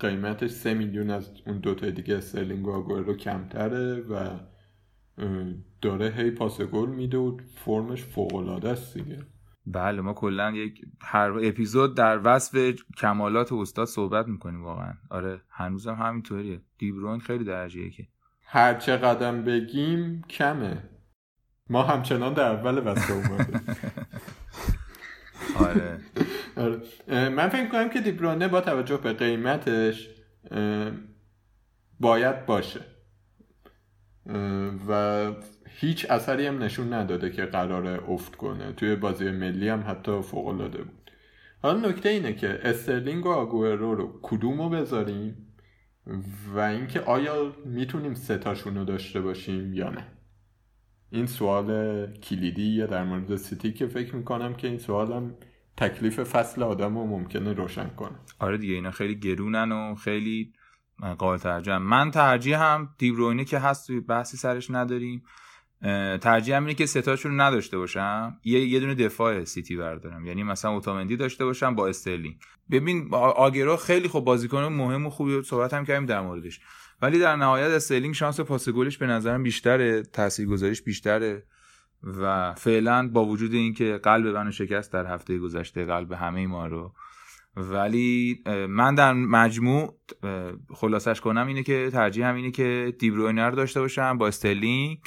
[0.00, 4.38] قیمتش سه میلیون از اون دوتا دیگه استرلینگ و رو کمتره و
[5.82, 9.18] داره هی پاس گل میده و فرمش فوق العاده است دیگه.
[9.66, 14.94] بله ما کلا یک هر اپیزود در وصف کمالات استاد صحبت می‌کنیم واقعا.
[15.10, 16.60] آره هنوزم همینطوریه.
[16.78, 18.06] دیبروین خیلی درجه که.
[18.42, 20.82] هر چه قدم بگیم کمه.
[21.70, 23.60] ما همچنان در اول وصف اومده
[25.66, 26.15] آره آره.
[27.16, 30.08] من فکر کنم که دیبرونه با توجه به قیمتش
[32.00, 32.80] باید باشه.
[34.88, 35.32] و
[35.66, 38.72] هیچ اثری هم نشون نداده که قرار افت کنه.
[38.72, 41.10] توی بازی ملی هم حتی فوق العاده بود.
[41.62, 45.46] حالا نکته اینه که استرلینگ و آگورو رو کدوم رو بذاریم
[46.54, 50.06] و اینکه آیا می‌تونیم ستاشون رو داشته باشیم یا نه؟
[51.10, 55.34] این سوال کلیدیه در مورد سیتی که فکر می‌کنم که این سوالم
[55.76, 58.18] تکلیف فصل آدم رو ممکنه روشن کنه.
[58.38, 60.52] آره دیگه اینا خیلی گرونن و خیلی
[61.18, 65.22] قابل ترجمه من ترجیحم دیبروینه که هست بحثی سرش نداریم.
[66.20, 68.40] ترجیح اینه که ستاشون نداشته باشم.
[68.44, 70.26] یه یه دونه دفاع سیتی بردارم.
[70.26, 72.36] یعنی مثلا اوتامندی داشته باشم با استرلینگ.
[72.70, 76.60] ببین آگرو خیلی خوب بازیکن مهم و خوبی صحبت هم کردیم در موردش.
[77.02, 80.02] ولی در نهایت استرلینگ شانس پاس گلش به نظرم بیشتره.
[80.02, 81.46] تاثیرگذاریش بیشتره.
[82.02, 86.92] و فعلا با وجود اینکه قلب منو شکست در هفته گذشته قلب همه ما رو.
[87.56, 89.98] ولی من در مجموع
[90.74, 94.98] خلاصش کنم اینه که ترجیحم اینه که دیبروین رو داشته باشم با استرلینگ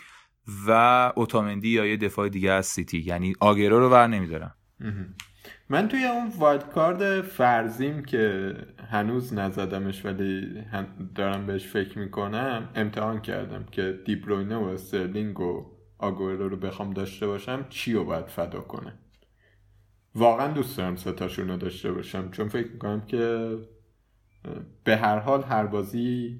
[0.68, 0.72] و
[1.16, 3.00] اوتامندی یا یه دفاع دیگه از سیتی.
[3.00, 4.56] یعنی آگرو رو ور نمیدارم.
[5.70, 8.54] من توی اون wild card فرضیم که
[8.92, 10.48] هنوز نزدمش ولی
[11.16, 17.28] دارم بهش فکر می‌کنم امتحان کردم که دیبروینه و استرلینگ و آگورو رو بخوام داشته
[17.28, 18.94] باشم چی رو باید فدا کنه؟
[20.16, 23.58] واقعا دوست دارم ستاشون رو داشته باشم چون فکر می‌کنم که
[24.84, 26.40] به هر حال هر بازی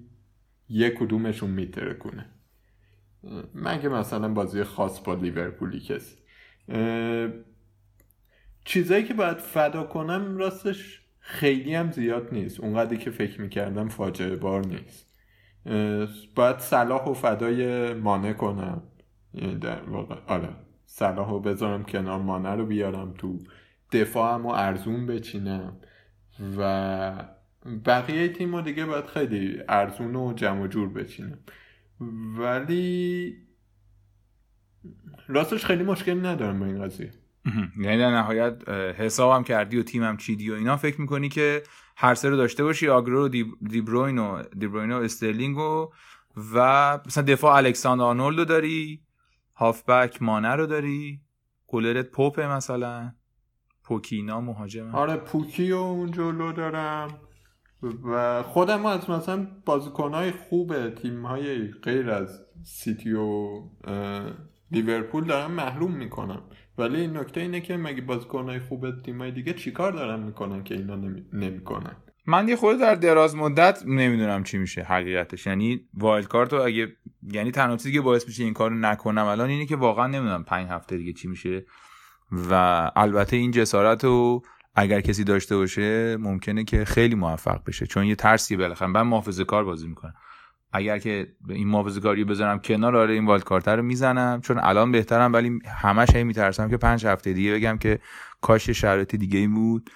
[0.70, 2.26] یک کدومشون میتره کنه.
[3.56, 6.16] مگه مثلا بازی خاص با لیورپولی کسی.
[8.66, 12.60] چیزایی که باید فدا کنم راستش خیلی هم زیاد نیست.
[12.60, 15.06] اونقدری که فکر می‌کردم فاجعه بار نیست.
[16.36, 18.84] باید صلاح و فدای مانع کنم.
[19.62, 20.50] در واقع آره.
[20.86, 23.40] صلاح رو بذارم کنار مانع رو بیارم تو
[23.92, 25.78] دفاعم و ارزون بچینم.
[26.58, 27.12] و
[27.86, 31.40] بقیه تیم رو دیگه باید خیلی ارزون و جمع جور بچینم.
[32.38, 33.36] ولی
[35.28, 37.12] راستش خیلی مشکل ندارم با این قضیه.
[37.78, 40.78] یعنی در نهایت حسابم کردی و تیمم چیدی و اینا.
[40.78, 41.64] فکر می‌کنی که
[41.98, 43.28] هر سه رو داشته باشی آگرو و
[43.70, 45.90] دیبروین و دیبروین و استرلینگ و
[46.54, 49.02] و مثلا دفاع الکساندر آرنولد داری.
[49.60, 51.22] هافبک مانه رو داری؟
[51.68, 53.12] گلرت پوپه مثلا؟
[53.84, 57.08] پوکی اینا مهاجم؟ آره پوکی و اون جلو دارم.
[58.04, 63.50] و خودم از مثلا بازیکنهای خوب تیم های غیر از سیتی و
[64.72, 66.42] لیورپول دارم محروم می‌کنم.
[66.78, 70.96] ولی نکته اینه که مگه بازیکنهای خوب تیم های دیگه چیکار دارن می‌کنن که اینا
[71.34, 75.48] نمی‌کنن؟ من یه خورده در دراز مدت نمی‌دونم چی میشه حقیقتش.
[75.48, 76.88] یعنی وایلد کارت اگه
[77.32, 80.68] یعنی تنها چیزی که باعث میشه این کارو نکنم الان اینه که واقعا نمی‌دونم پنج
[80.70, 81.66] هفته دیگه چی میشه.
[82.50, 82.54] و
[82.96, 84.42] البته این جسارت رو
[84.76, 87.86] اگر کسی داشته باشه ممکنه که خیلی موفق بشه.
[87.86, 90.14] چون یه ترسی بالاخره من محافظه کار بازی می‌کنم.
[90.74, 94.42] اگر که این محافظه کاری بذارم کنار آره این wild card رو می‌زنم.
[94.42, 98.00] چون الان بهترم ولی همش هی میترسم که پنج هفته دیگه بگم که
[98.42, 99.90] کاش شرایط دیگه ای بود.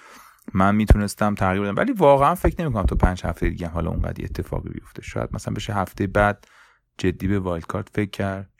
[0.54, 4.68] من می‌تونستم تغییر بدم ولی واقعا فکر نمی‌کنم تو پنج هفته دیگه حالا اونقدر اتفاقی
[4.68, 5.02] بیفته.
[5.02, 6.46] شاید مثلا بشه هفته بعد
[6.98, 8.50] جدی به wild card فکر کرد.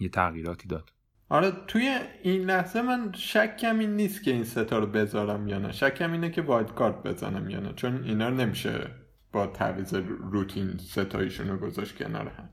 [0.00, 0.90] یه تغییراتی داد.
[1.28, 5.72] آره توی این لحظه من شکم این نیست که این ستا رو بذارم یا نه.
[5.72, 8.90] شکم اینه که wild card بزنم یا نه چون اینا نمیشه
[9.32, 9.94] با تعویض
[10.30, 12.48] روتین ستاشون رو گذاشت کنار هم.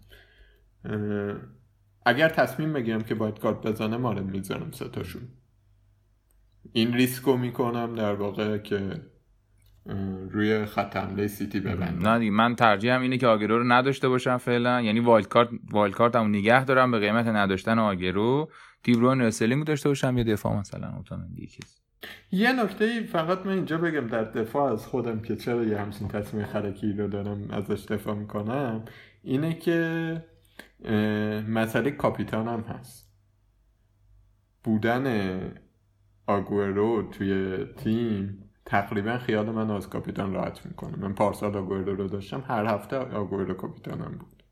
[2.05, 5.21] اگر تصمیم بگیرم که wild card بزنم آره می‌ذارم ستاشون
[6.71, 9.01] این ریسکو می‌کنم در واقع که
[10.29, 12.09] روی خط حمله سیتی ببندم.
[12.09, 14.81] نه من ترجیحم اینه که آگوئرو رو نداشته باشم فعلا.
[14.81, 18.51] یعنی wild card wild card هم نگه دارم به قیمت نداشتن آگوئرو.
[18.83, 21.79] دیبروین و داشته باشم یا دفاع مثلا اوتامندی کسی
[22.31, 26.45] یه نکته فقط من اینجا بگم در دفاع از خودم که چرا یه همچین تصمیم
[26.45, 28.85] خرکی رو دارم ازش دفاع می‌کنم
[29.23, 30.23] اینه که
[31.47, 33.13] مسئله کاپیتانم هست.
[34.63, 35.05] بودن
[36.27, 40.97] آگورو توی تیم تقریبا خیال من از کاپیتان راحت می‌کنه.
[40.97, 42.43] من پارسال آگورو رو داشتم.
[42.47, 44.43] هر هفته آگورو کاپیتانم بود.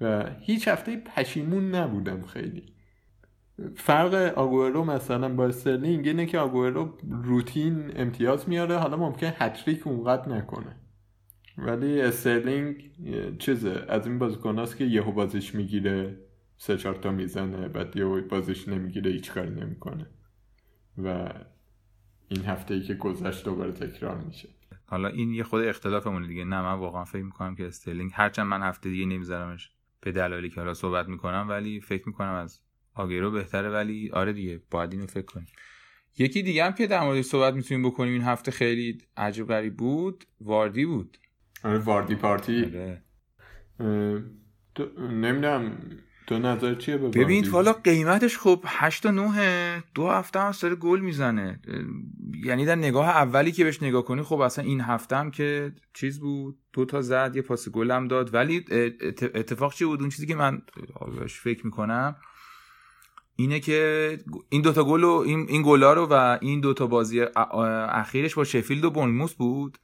[0.00, 2.62] و هیچ هفته پشیمون نبودم خیلی.
[3.76, 8.76] فرق آگوئرو مثلا با استرلینگ اینه که آگوئرو روتین امتیاز میاره.
[8.76, 10.76] حالا ممکنه هتریک اونقدر نکنه.
[11.58, 12.90] ولی استرلینگ
[13.38, 16.18] چیزه از این بازیکناست که یهو بازیش می‌گیره
[16.56, 20.06] سه چهار تا می‌زنه بعد یهو بازیش نمی‌گیره هیچ کاری نمی‌کنه.
[20.98, 21.28] و
[22.28, 24.48] این هفته ای که گذشت دوباره تکرار میشه.
[24.86, 26.44] حالا این یه خود اختلافمونه دیگه.
[26.44, 30.60] نه من واقعا فکر می‌کنم که استرلینگ هرچند من هفته دیگه نمیذارمش به دلایلی که
[30.60, 32.60] حالا صحبت می‌کنم ولی فکر می‌کنم از
[32.94, 33.70] آگیرو بهتره.
[33.70, 35.46] ولی آره دیگه باید اینو فکر کنیم.
[36.18, 40.24] یکی دیگه هم که در موردش صحبت می‌تونیم بکنیم این هفته خیلی عجب غریب بود
[40.40, 41.18] واردی بود.
[41.64, 42.64] آره واردی پارتی.
[42.64, 43.02] آره.
[44.98, 45.78] نمی‌دونم
[46.26, 50.74] تو نظر چیه به ببین حالا قیمتش خب 8 تا 9 دو هفته هم سر
[50.74, 51.60] گل می‌زنه.
[52.44, 56.20] یعنی در نگاه اولی که بهش نگاه کنی خب اصلا این هفته هم که چیز
[56.20, 58.34] بود دو تا زد یه پاس گل هم داد.
[58.34, 58.64] ولی
[59.34, 60.62] اتفاق چی بود؟ اون چیزی که من
[61.20, 62.16] بهش فکر می‌کنم
[63.36, 67.24] اینه که این دوتا گل و این, این گلا رو و این دوتا بازی
[67.88, 69.78] اخیرش با شفیلد و بونموس بود.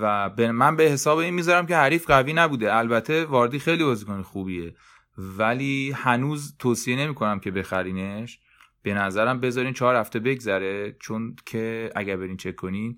[0.00, 2.76] و من به حساب این می‌ذارم که حریف قوی نبوده.
[2.76, 4.74] البته واردی خیلی بازیکن خوبیه.
[5.18, 8.40] ولی هنوز توصیه نمی‌کنم که بخرینش.
[8.82, 12.96] به نظرم بذارین چهار هفته بگذره چون که اگر برین چک کنین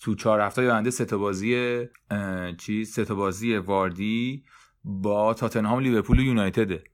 [0.00, 1.78] تو چهار هفته آینده سه بازی
[2.58, 4.44] چیز سه بازی واردی
[4.84, 6.84] با تاتنهام لیورپول و یونایتده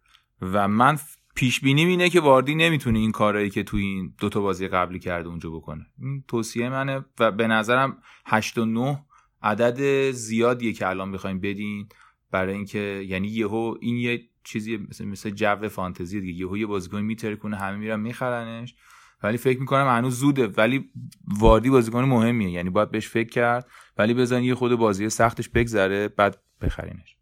[0.42, 0.98] و من
[1.34, 5.28] پیش بینی اینه که واردی نمی‌تونه این کارایی که تو این دوتا بازی قبلی کرده
[5.28, 5.86] اونجا بکنه.
[5.98, 9.04] این توصیه منه و به نظرم 8 و 9
[9.42, 11.88] عدد زیادیه که الان بخوایم بدین.
[12.34, 16.40] برای اینکه یعنی یهو این یه چیزی مثل مثل جو فانتزی دیگه.
[16.40, 18.74] یهو یه بازیکن میتره کنه همه میرن میخرنش.
[19.22, 20.46] ولی فکر می‌کنم هنوز زوده.
[20.46, 20.90] ولی
[21.38, 22.50] واردی بازیکن مهمیه.
[22.50, 23.66] یعنی باید بهش فکر کرد.
[23.98, 27.16] ولی بزن یه خود بازی سختش بگذره بعد بخرینش.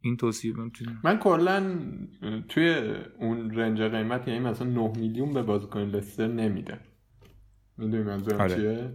[0.00, 0.54] این توصیه
[1.04, 1.78] من کلا
[2.48, 6.80] توی اون رنج قیمت یعنی مثلا 9 میلیون به بازیکن لستر نمیده
[7.78, 8.54] می‌دونی منظورم آره.
[8.54, 8.92] چیه؟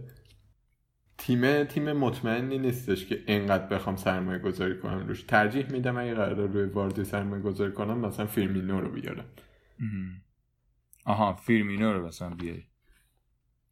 [1.18, 5.22] تیم تیم مطمئنی نیستش که انقدر بخوام سرمایه گذاری کنم روش.
[5.22, 9.24] ترجیح میدم اگه قرار روی واردی سرمایه گذاری کنم مثلا فیرمینو رو بیارم.
[11.04, 12.66] آها فیرمینو رو مثلا بیاری.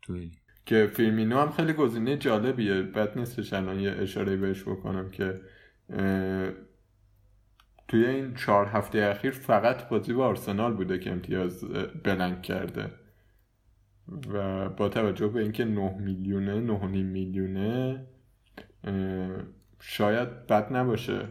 [0.02, 0.30] توی
[0.66, 2.82] که فیرمینو هم خیلی گزینه جالبیه.
[2.82, 5.40] بد نیستش الان یه اشاره بهش بکنم که
[7.88, 11.64] توی این چهار هفته اخیر فقط بازی با آرسنال بوده که امتیاز
[12.04, 12.90] بلنگ کرده.
[14.32, 18.06] و با توجه به اینکه 9 میلیونه 9 میلیونه
[19.80, 21.28] شاید بد نباشه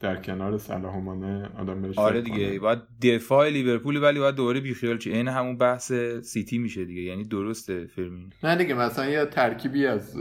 [0.00, 4.98] در کنار صلاح مانه آدم بهش آره دیگه باید دفاع لیورپول ولی باید دوباره بیخیال
[4.98, 7.02] چه این همون بحث سیتی میشه دیگه.
[7.02, 8.32] یعنی درسته فیرمینو.
[8.42, 10.16] نه دیگه مثلا یه ترکیبی از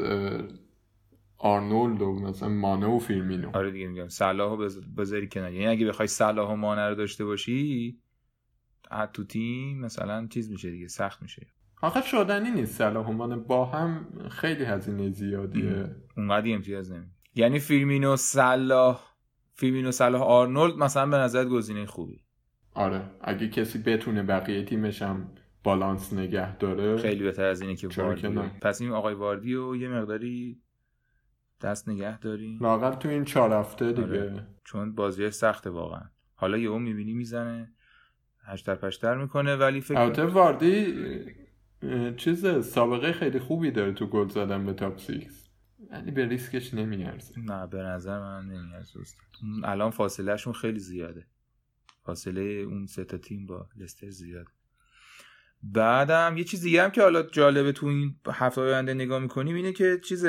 [1.38, 3.50] آرنولد و مثلا مانه و فیرمینو.
[3.54, 5.54] آره دیگه میگم صلاحو بذاری کنار.
[5.54, 8.00] یعنی اگه بخوای صلاح و مانه رو داشته باشی
[9.14, 11.48] تو تیم مثلا چیز میشه دیگه سخت میشه.
[11.82, 15.96] آخه شدنی نیست صلاح مانه با هم خیلی هزینه زیادیه.
[16.18, 17.06] اونقدی امتیاز نمی.
[17.36, 19.02] یعنی فیرمینو صلاح
[19.54, 22.24] فیرمینو صلاح آرنولد مثلا به نظر گزینه خوبی.
[22.74, 23.02] آره.
[23.22, 25.32] اگه کسی بتونه بقیه تیمش هم
[25.64, 28.28] بالانس نگه داره خیلی بهتر از اینه که واردی
[28.62, 30.62] پس این آقای واردی رو یه مقداری
[31.62, 34.02] دست نگه داریم لااقل تو این چهار هفته دیگه.
[34.02, 34.48] آره.
[34.64, 36.02] چون بازی سخته واقعا.
[36.36, 37.74] حالا یهو می‌بینی می‌زنه.
[38.46, 40.96] هشتگ پشتک می‌کنه ولی فکر البته واردی
[42.18, 45.50] چیز سابقه خیلی خوبی داره تو گل زدن به top six
[45.92, 47.40] ولی به ریسکش نمیارزه.
[47.40, 49.00] نه به نظر من نمیارزه
[49.64, 51.28] الان فاصلهشون خیلی زیاده.
[52.06, 54.50] فاصله اون سه تا تیم با لستر زیاده
[55.64, 59.74] بعدم یه چیز دیگه هم که حالا جالبه تو این هفته آینده نگاه می‌کنیم اینه
[59.74, 60.26] که چیز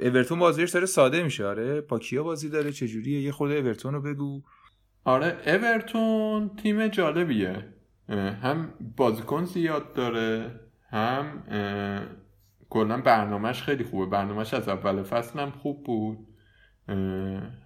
[0.00, 1.44] اورتون بازیش داره ساده میشه.
[1.44, 4.42] آره با کیا بازی داره چجوریه؟ یه خود اورتون رو بگو.
[5.04, 7.73] آره اورتون تیم جالبیه.
[8.08, 11.42] هم بازیکن زیاد داره هم
[12.70, 14.06] کلا برنامهش خیلی خوبه.
[14.06, 16.18] برنامهش از اول فصل هم خوب بود.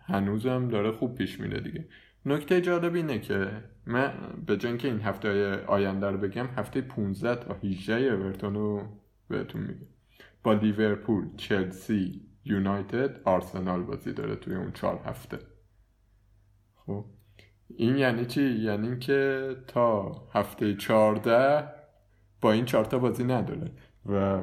[0.06, 1.88] هنوزم داره خوب پیش میره دیگه.
[2.26, 3.50] نکته جالب اینه که
[3.86, 4.12] من
[4.46, 8.82] به جن که این هفته آینده رو بگم هفته 15 تا 18 اورتون رو
[9.28, 9.86] بهتون میگم.
[10.42, 15.38] با لیورپول چلسی یونایتد آرسنال بازی داره توی اون چهار هفته.
[16.74, 17.04] خب؟
[17.76, 21.68] این یعنی چی؟ یعنی که تا هفته چهارده
[22.40, 23.70] با این چهارتا بازی نداره
[24.06, 24.42] و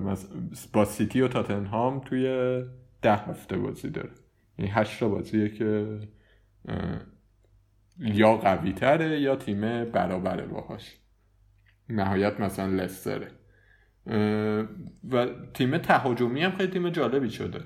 [0.74, 2.26] با سیتی و تاتنهام توی
[3.02, 4.10] ده هفته بازی داره.
[4.58, 6.00] این هشت تا بازیه که
[8.00, 10.98] یا قوی تره یا تیم برابره باهاش.
[11.90, 13.32] نهایت مثلا لستره.
[15.12, 17.62] و تیم تهاجمی هم خیلی تیم جالبی شده.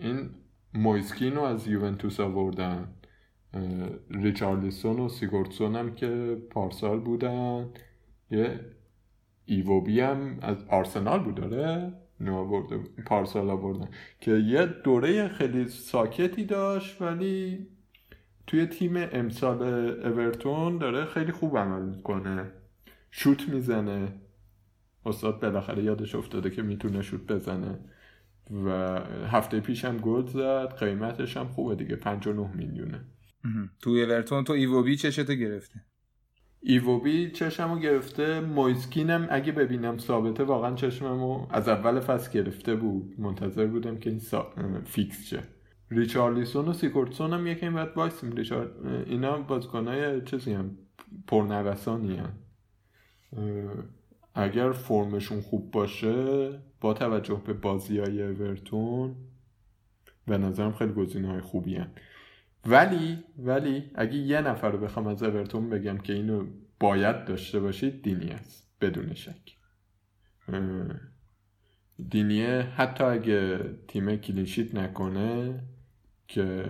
[0.00, 0.30] این
[0.74, 2.88] مویس کین رو از یوونتوس آوردن.
[4.10, 7.68] ریچارلیسون و سیگوردسون هم که پارسال بودن.
[8.30, 8.60] یه
[9.44, 13.88] ایووبی هم از آرسنال بود داره برده پارسال آوردن.
[14.20, 17.66] که یه دوره خیلی ساکتی داشت ولی
[18.46, 19.62] توی تیم امسال
[20.06, 22.50] اورتون داره خیلی خوب عمل می‌کنه.
[23.10, 24.12] شوت می‌زنه.
[25.06, 27.78] استاد بالاخره یادش افتاده که می‌تونه شوت بزنه.
[28.64, 28.70] و
[29.26, 33.00] هفته پیش هم گل زد قیمتش هم خوبه دیگه 59 میلیونه.
[33.82, 35.80] توی اورتون تو ایووبی چشمتو گرفته.
[36.62, 43.14] ایووبی چشمو گرفته مویس کینم اگه ببینم ثابته واقعا چشممو از اول فصل گرفته بود.
[43.18, 44.52] منتظر بودم که این سا...
[44.84, 45.42] fix شه.
[45.90, 48.32] ریچارلیسون و سیگوردسون هم یکی باید وایسیم.
[48.32, 50.78] ریچارلیسون اینا بازیکنای چیزی هم
[51.26, 52.32] پرنوسانی‌ان.
[54.34, 59.14] اگر فرمشون خوب باشه با توجه به بازی های اورتون
[60.26, 61.90] به نظرم خیلی گزینه های خوبی‌ان.
[62.66, 66.46] ولی ولی اگه یه نفر رو بخوام از اورتون بگم که اینو
[66.80, 69.56] باید داشته باشید دینیه بدون شک.
[72.10, 73.58] دینیه حتی اگه
[73.88, 75.60] تیم clean sheet نکنه
[76.28, 76.64] که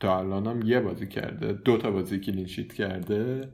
[0.00, 3.52] تا الان هم یه بازی کرده دو تا بازی clean sheet کرده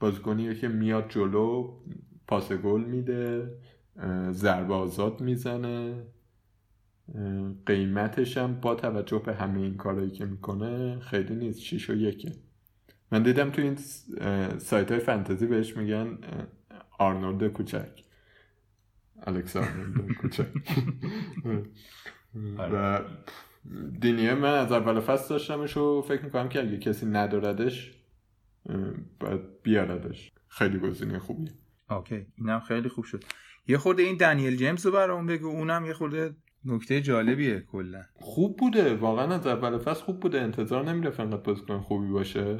[0.00, 1.76] بازیکنیه که میاد جلو
[2.26, 3.50] پاس گل میده
[4.30, 6.02] ضربه آزاد می‌زنه.
[7.66, 11.60] قیمتش هم با توجه به همه این کارهایی که می‌کنه خیلی نیست.
[11.60, 12.32] 6 و یکه.
[13.12, 13.76] من دیدم تو این
[14.58, 16.18] سایت های فنتزی بهش میگن
[16.98, 18.04] آرنولد کوچک.
[19.22, 20.48] الکس آرنولد کوچک.
[22.72, 23.00] و
[24.00, 27.94] دینیه من از اول فصل داشتمش و فکر می‌کنم که اگه کسی نداردش
[29.20, 30.32] باید بیاردش.
[30.48, 31.50] خیلی گزینه خوبی
[31.90, 32.26] اوکی.
[32.38, 33.24] اینم خیلی خوب شد.
[33.66, 35.48] یه خورده این دنیل جیمز رو برام بگو.
[35.48, 38.02] اونم یه خورده نکته جالبیه کلا.
[38.14, 40.40] خوب بوده واقعا از اول فصل خوب بوده.
[40.40, 42.56] انتظار نمیره انقدر بازیکن خوبی باشه.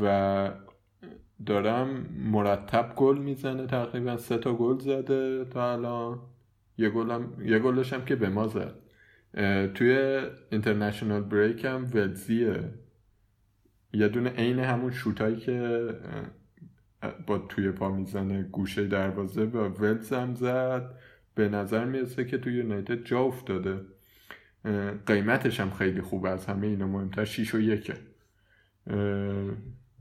[0.00, 0.50] و
[1.46, 6.20] دارم مرتب گل می‌زنه تقریبا سه تا گل زده تا الان.
[6.78, 8.74] یه گلم یه گلش هم که به ما زد.
[9.74, 12.74] توی اینترنشنال بریک هم ولزیه.
[13.92, 15.88] یه دونه عین همون شوتایی که
[17.26, 20.94] با توی پا می‌زنه گوشه دروازه و ولز هم زد.
[21.34, 23.80] به نظر می‌رسه که توی یونایتد جا افتاده.
[25.06, 27.94] قیمتش هم خیلی خوب از همه اینا مهمتر 6 و یکه.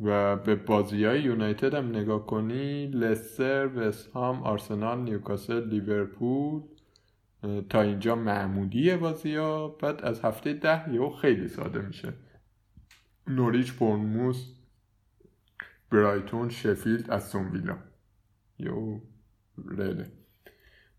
[0.04, 6.62] و به بازی های یونایتد هم نگاه کنی لستر، وستهام، آرسنال، نیوکاسل، لیورپول
[7.70, 12.14] تا اینجا معمولی بازی ها بعد از هفته ده یهو خیلی ساده میشه.
[13.28, 14.54] نوریچ پورنموس
[15.92, 17.78] برایتون شفیلد از ویلا.
[18.60, 19.00] یو
[19.78, 20.12] ریله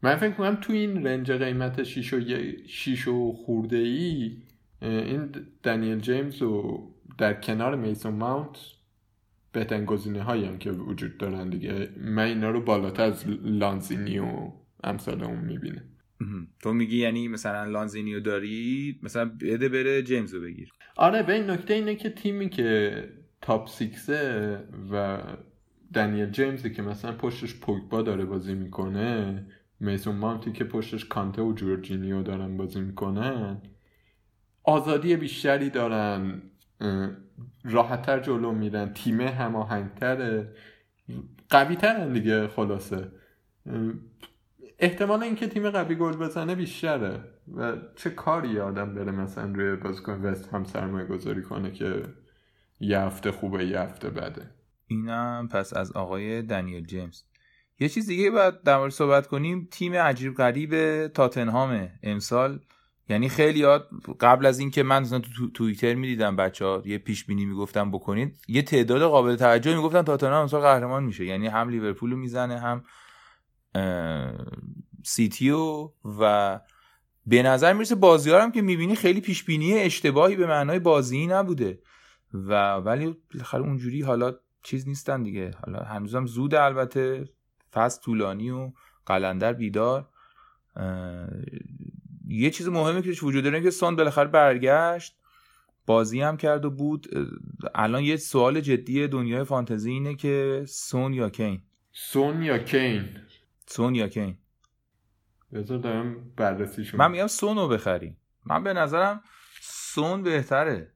[0.02, 2.20] من فکر کنم تو این رنج قیمت 6 و,
[2.66, 4.36] شیش و خورده ای
[4.82, 5.28] این
[5.62, 6.82] دنیل جیمز و
[7.18, 8.58] در کنار میسون ماونت
[9.52, 11.88] بهترین گزینه هایی هم که وجود دارن دیگه.
[11.96, 14.52] من اینا رو بالاتر از لانزینی و
[14.84, 15.84] امثال اون می‌بینه.
[16.62, 20.68] تو میگی یعنی مثلا لانزینیو داری مثلا بده بره جیمز رو بگیر.
[20.96, 23.08] آره به این نکته اینه که تیمی که
[23.40, 24.58] تاپ سیکسه
[24.92, 25.22] و
[25.94, 29.46] دنیل جیمزی که مثلا پشتش پوگبا داره بازی می‌کنه
[29.82, 33.62] میسون مانتی که پشتش کانته و جورجینیو دارن بازی می‌کنن
[34.64, 36.42] آزادی بیشتری دارن
[37.64, 40.54] راحتتر جلو میرن تیمه هماهنگتره
[41.50, 43.08] قوی ترن دیگه خلاصه.
[44.78, 47.20] احتمال اینکه تیم قوی گل بزنه بیشتره.
[47.56, 52.02] و چه کاری آدم بره مثلا روی بازیکن وست هم سرمایه گذاری کنه که
[52.80, 54.50] یه هفته خوبه یه هفته بده؟
[54.86, 57.22] اینم پس از آقای دنیل جیمز.
[57.80, 59.68] یه چیز دیگه باید در مورد صحبت کنیم.
[59.70, 62.60] تیم عجیب غریب تاتنهامه امسال.
[63.08, 63.66] یعنی خیلی
[64.20, 68.40] قبل از اینکه من تو توییتر می‌دیدم بچه ها یه پیش بینی می‌گفتم بکنید.
[68.48, 71.24] یه تعداد قابل توجه می‌گفتن تاتنهام امسال قهرمان میشه.
[71.24, 72.84] یعنی هم لیورپول می‌زنه هم
[75.04, 76.60] سیتیو و
[77.26, 81.78] به نظر می‌رسه بازیارم که می‌بینی خیلی پیش بینی اشتباهی به معنای بازی نبوده.
[82.34, 85.50] و ولی بالاخره اونجوری حالا چیز نیستن دیگه.
[85.66, 87.28] حالا هنوزم زود البته.
[87.72, 88.72] فصل طولانیه و
[89.06, 90.08] قلندر بیدار.
[92.28, 95.16] یه چیز مهمی که وجود داره که سون بالاخره برگشت.
[95.86, 97.06] بازی هم کرد و بود.
[97.74, 101.62] الان یه سوال جدی دنیای فانتزی اینه که سون یا کین؟
[101.92, 103.08] سون یا کین؟
[103.66, 104.38] سون یا کین؟
[105.52, 108.16] بذار دارم بررسیشون من میگم سون رو بخری.
[108.46, 109.22] من به نظرم
[109.60, 110.92] سون بهتره.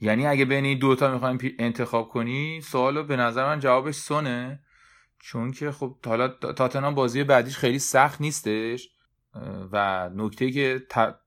[0.00, 4.63] یعنی اگه بین این دوتا می‌خوایم انتخاب کنی سوالو به نظر من جوابش سونه.
[5.24, 8.88] چون که خب حالا تاتنهام بازی بعدیش خیلی سخت نیستش.
[9.72, 10.82] و نکته که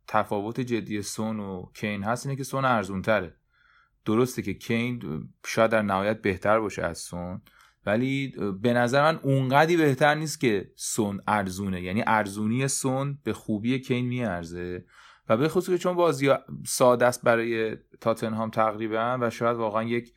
[0.08, 3.36] تفاوت جدی سون و کین هست اینه که سون ارزون تره
[4.06, 7.42] درسته که کین شاید در نهایت بهتر باشه از سون
[7.86, 11.82] ولی به نظر من اونقدی بهتر نیست که سون ارزونه.
[11.82, 14.86] یعنی ارزونی سون به خوبی کین میارزه.
[15.30, 16.34] و به خصوص چون بازی
[16.66, 20.14] ساده است برای تاتنهام تقریبا و شاید واقعا یک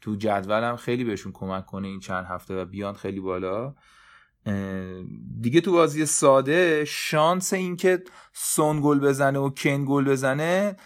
[0.00, 3.74] تو جدولم خیلی بهشون کمک کنه این چند هفته و بیان خیلی بالا.
[5.40, 8.02] دیگه تو بازی ساده شانس اینکه
[8.32, 10.76] سون گل بزنه و کین گل بزنه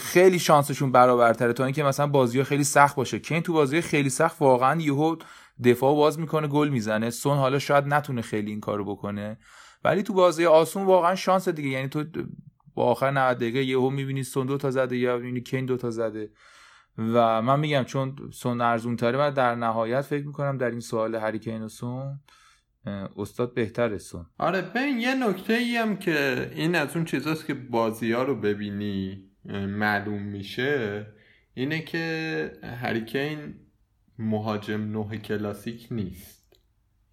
[0.00, 3.18] خیلی شانسشون برابرتره تا اینکه مثلا بازی خیلی سخت باشه.
[3.18, 5.16] کین تو بازی خیلی سخت واقعا یهو
[5.64, 7.10] دفاع باز می‌کنه گل می‌زنه.
[7.10, 9.38] سون حالا شاید نتونه خیلی این کارو بکنه.
[9.84, 11.68] ولی تو بازی آسون واقعا شانس دیگه.
[11.68, 12.04] یعنی تو
[12.74, 15.90] با آخر 90 دقیقه یهو می‌بینی سون دو تا زده یا می‌بینی کین دو تا
[15.90, 16.30] زده.
[16.98, 21.14] و من میگم چون سون ارزون تره و در نهایت فکر می‌کنم در این سوال
[21.14, 22.20] هریکین و سون
[23.16, 24.26] استاد بهتره سون.
[24.38, 28.34] آره ببین یه نکته ای هم که این از اون چیزاست که بازی ها رو
[28.34, 29.30] ببینی
[29.68, 31.06] معلوم میشه
[31.54, 33.54] اینه که هریکین
[34.18, 36.56] مهاجم نوع کلاسیک نیست.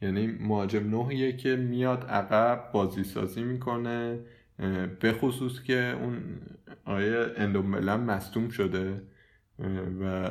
[0.01, 4.19] یعنی مهاجم نوعیه که میاد عقب بازی سازی می‌کنه
[4.99, 6.39] به خصوص که اون
[6.85, 9.01] آیه اندومبلن مستوم شده.
[10.01, 10.29] و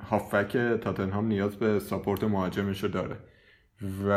[0.00, 3.16] هافک تاتنهام نیاز به ساپورت مهاجمش رو داره.
[4.06, 4.10] و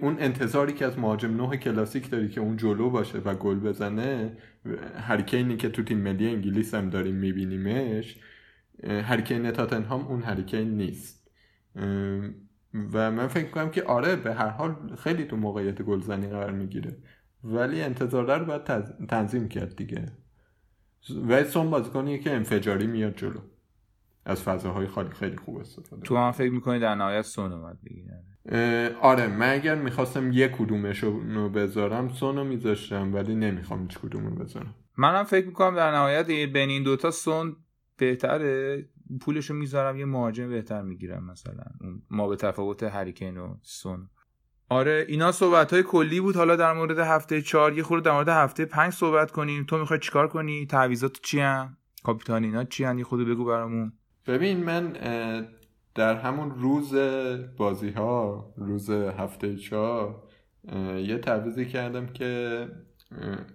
[0.00, 4.36] اون انتظاری که از مهاجم نوع کلاسیک داری که اون جلو باشه و گل بزنه
[4.98, 8.16] هریکینی که تو تیم ملی انگلیس هم داریم میبینیمش
[8.84, 11.30] هریکین تاتنهام اون هریکین نیست.
[12.74, 16.96] و من فکر کنم که آره به هر حال خیلی تو موقعیت گلزنی قرار می‌گیره.
[17.44, 18.64] ولی انتظار رو باید
[19.08, 20.06] تنظیم کرد دیگه.
[21.28, 23.40] و سون بازیکنیه که انفجاری میاد جلو.
[24.28, 28.24] از فضاهای خالی خیلی خوب استفاده تو هم فکر می‌کنی در نهایت سون اومد بگیره
[29.00, 34.26] آره من اگر می‌خواستم یک کدومش رو بذارم سون رو میذاشتم ولی نمی‌خوام هیچ کدوم
[34.26, 34.74] رو بذارم.
[34.98, 37.56] منم فکر می‌کنم در نهایت بین این دوتا سون
[37.96, 38.84] بهتره.
[39.20, 41.64] پولشو می‌ذارم یه مهاجم بهتر می‌گیرم مثلا.
[42.10, 44.08] ما به تفاوت هریکین و سون.
[44.68, 46.36] آره اینا صحبت های کلی بود.
[46.36, 49.64] حالا در مورد هفته چهار یه خورده در مورد هفته پنج صحبت کنیم.
[49.64, 53.92] تو می‌خوای چیکار کنی؟ تعویضات چی هم کاپیتان اینا چی هم یه خود بگو برامون.
[54.26, 54.92] ببین من
[55.94, 56.94] در همون روز
[57.56, 60.22] بازی ها روز هفته چهار
[60.96, 62.68] یه تعویضی کردم که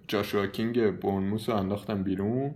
[0.08, 2.54] جاشوا کینگ بورنموث رو انداختم بیرون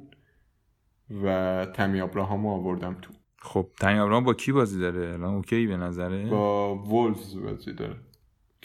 [1.24, 3.12] و تمی آبراهام آوردم تو.
[3.38, 7.96] خب تمی آبراهام با کی بازی داره؟ الان okay به نظره؟ با وولز بازی داره.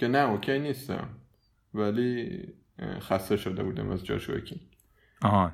[0.02, 1.08] که نه okay نیستم.
[1.74, 2.44] ولی
[3.00, 4.62] خسته شده بودم از جاشوا کینگ
[5.22, 5.52] آها.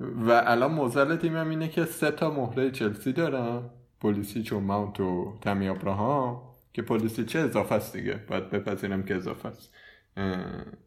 [0.00, 3.70] و الان موزل تیمم اینه که سه تا مهره چلسی دارم.
[4.00, 6.42] پلیسی و ماونت و تمی ابراهام.
[6.72, 9.74] که پلیسی چه اضافه است دیگه؟ باید بپذیرم که اضافه است.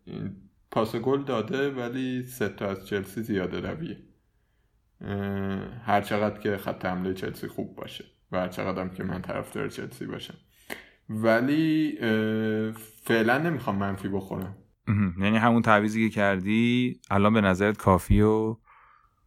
[0.06, 0.36] این
[0.72, 3.98] پاس گل داده ولی سه تا از چلسی زیاده رویه.
[5.86, 9.70] هر چقدر که خط حمله چلسی خوب باشه و هر چقدر هم که من طرفدار
[9.70, 10.38] چلسی باشم.
[11.12, 11.98] ولی
[13.04, 14.56] فعلا نمی‌خوام منفی بخورم.
[15.22, 18.58] یعنی همون تعویضی که کردی الان به نظرت کافی و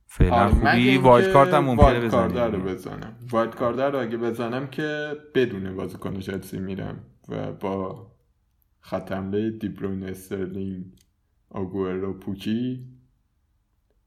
[0.07, 3.16] فعلا آره، خوبی؟ wild card هم ممکنه بزنی رو بزنم.
[3.30, 8.07] wild card رو اگه بزنم که بدون بازیکن چلسی میرم و با
[8.80, 10.85] خط حمله دیبروین استرلینگ
[11.51, 12.87] آگوئرو پوکی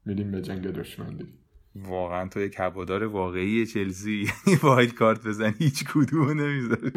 [0.04, 1.37] میریم به جنگ دشمن دیگه.
[1.86, 4.30] واقعا تو یک هوادار واقعی چلسی
[4.62, 6.92] wild card بزنی هیچ کدوم نمی‌ذاری.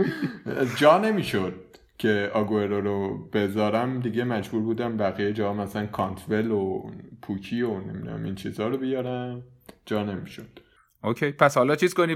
[0.75, 1.53] جا نمی‌شد
[1.97, 3.99] که آگوئرو رو بذارم.
[3.99, 9.43] دیگه مجبور بودم بقیه جا مثلا کانتول و پوکی و نمی‌دونم این چیزها رو بیارم.
[9.85, 10.59] جا نمی‌شد.
[11.03, 12.15] okay پس حالا چیز کنی؟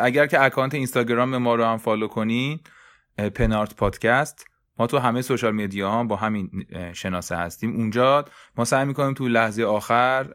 [0.00, 2.60] اگر که account اینستاگرام ما رو هم follow کنی
[3.34, 4.46] پنارت پادکست
[4.78, 6.50] ما تو همه social media ها با همین
[6.92, 7.76] شناسه هستیم.
[7.76, 8.24] اونجا
[8.56, 10.26] ما سعی می‌کنیم تو لحظه آخر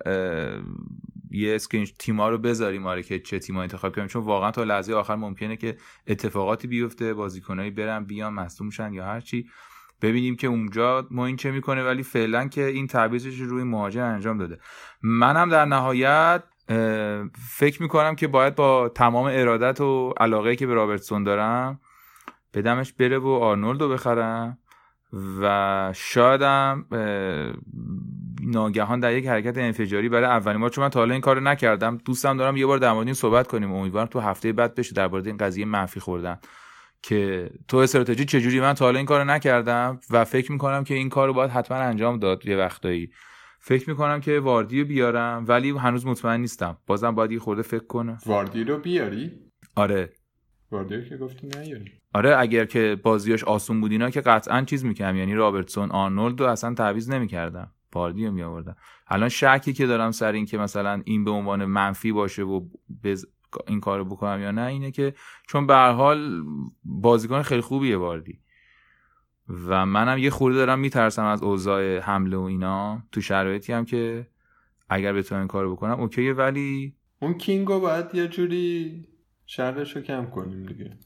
[1.36, 4.08] یه screen تیما رو بذاریم آره که چه تیما انتخاب کنیم.
[4.08, 5.78] چون واقعا تا لحظه آخر ممکنه که
[6.08, 9.46] اتفاقاتی بیفته بازیکنایی برن بیان مصدوم شن یا هر چی.
[10.02, 14.38] ببینیم که اونجا ما این چه می‌کنه ولی فعلا که این تعویضش روی مهاجم انجام
[14.38, 14.60] داده.
[15.02, 16.44] منم در نهایت
[17.50, 21.80] فکر می‌کنم که باید با تمام ارادت و علاقه که به رابرتسون دارم
[22.54, 24.58] بدمش بره و آرنولد رو بخرم
[25.42, 26.86] و شایدم
[28.46, 31.98] ناگهان در یک حرکت انفجاری برای اولین بار چون من تا حالا این کارو نکردم
[31.98, 33.74] دوستم دارم یه بار در مورد این صحبت کنیم.
[33.74, 36.40] امیدوارم تو هفته بعد بشه در مورد این قضیه منفی خوردن.
[37.02, 41.10] که تو استراتژی چجوری؟ من تا حالا این کارو نکردم و فکر می‌کنم که این
[41.10, 43.10] کارو باید حتما انجام داد یه وقتایی.
[43.60, 46.78] فکر می‌کنم که واردی رو بیارم ولی هنوز مطمئن نیستم.
[46.88, 48.18] بازم باید یه خورده فکر کنم.
[48.26, 49.32] واردی رو بیاری؟
[49.76, 50.14] آره.
[50.72, 51.92] واردی که گفتی نیاری.
[52.14, 56.48] آره اگر که بازیاش آسون بود اینا که قطعا چیز می‌کنم یعنی رابرتسون آرنولد رو
[56.48, 57.72] اصلا تعویض نمی‌کردم.
[57.96, 58.64] واردی رو می
[59.08, 62.68] الان شکی که دارم سر این که مثلا این به عنوان منفی باشه و
[63.04, 63.26] بز...
[63.68, 65.14] این کارو بکنم یا نه اینه که
[65.48, 66.44] چون به هر حال
[66.84, 68.40] بازیکن خیلی خوبیه واردی
[69.50, 73.04] و منم یه خورده دارم میترسم از اوضاع حمله و اینا.
[73.12, 74.28] تو شرایطی هم که
[74.90, 79.08] اگر بتونم این کارو بکنم اوکیه ولی اون کینگو باید یه جوری
[79.46, 80.98] شرش رو کم کنیم دیگه.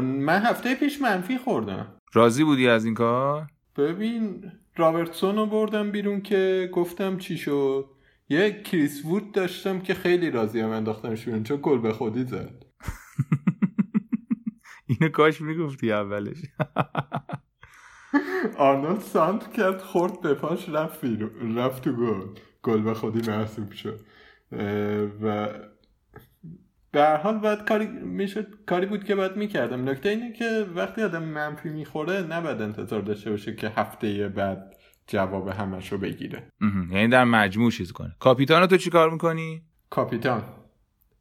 [0.00, 1.96] من هفته پیش منفی خوردم.
[2.12, 7.84] راضی بودی از این کار؟ ببین رابرتسون رو بردم بیرون که گفتم چی شد؟
[8.28, 12.64] یه کریس وود داشتم که خیلی راضی هم انداختمش بیرون چون گل به خودی زد.
[14.86, 16.38] اینو کاش می‌گفتی اولش.
[18.58, 21.04] آرنولد سانت کرد خورد به پاش رفت
[21.56, 22.26] رفت تو گل.
[22.62, 24.00] گل به خودی محسوب شد.
[25.22, 25.48] و
[26.92, 29.88] به هر حال باید کاری می‌شد کاری بود که باید می‌کردم.
[29.88, 34.76] نکته اینه که وقتی آدم منفی می‌خوره نباید انتظار داشته باشه که هفته بعد
[35.06, 36.46] جواب همش رو بگیره
[36.90, 38.16] یعنی در مجموع چیز کنه.
[38.18, 40.42] کاپیتان تو چی کار می‌کنی؟ کاپیتان.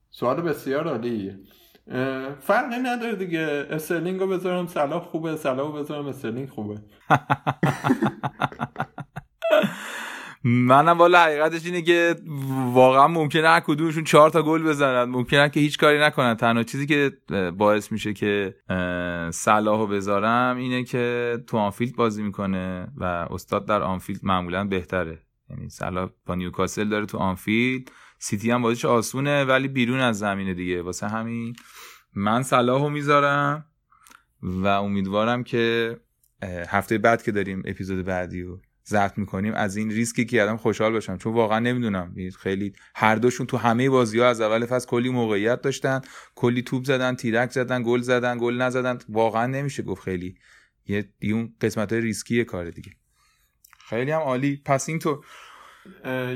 [0.09, 1.39] سوال بسیار عالیه.
[2.39, 3.67] فرقی نداره دیگه.
[3.69, 6.75] استرلینگ رو بذارم صلاح خوبه صلاح رو بذارم استرلینگ خوبه.
[10.43, 12.15] منم والا حقیقتش اینه که
[12.73, 15.03] واقعا ممکنه هر کدومشون چهار تا گل بزنن.
[15.03, 16.35] ممکنه که هیچ کاری نکنن.
[16.35, 17.11] تنها چیزی که
[17.57, 18.55] باعث میشه که
[19.33, 25.19] صلاحو بذارم اینه که تو آنفیلد بازی می‌کنه و استاد در آنفیلد معمولا بهتره.
[25.49, 27.91] یعنی صلاح با نیوکاسل داره تو آنفیلد.
[28.19, 30.81] سیتی هم بازیش آسونه ولی بیرون از زمینه دیگه.
[30.81, 31.55] واسه همین
[32.15, 33.65] من صلاحو می‌ذارم
[34.43, 35.97] و امیدوارم که
[36.69, 40.91] هفته بعد که داریم اپیزود بعدی رو ضبط می‌کنیم از این ریسکی که آدم خوشحال
[40.91, 41.17] باشم.
[41.17, 42.15] چون واقعا نمی‌دونم.
[42.39, 46.01] خیلی هر دوشون تو همه بازی ها از اول فصل کلی موقعیت داشتن
[46.35, 48.97] کلی توپ زدن تیرک زدن گل زدن گل نزدن.
[49.09, 50.35] واقعا نمیشه گفت خیلی.
[50.87, 52.91] یه اون قسمت های ریسکی کار دیگه.
[53.89, 54.61] خیلی هم عالی.
[54.65, 55.23] پس این تو.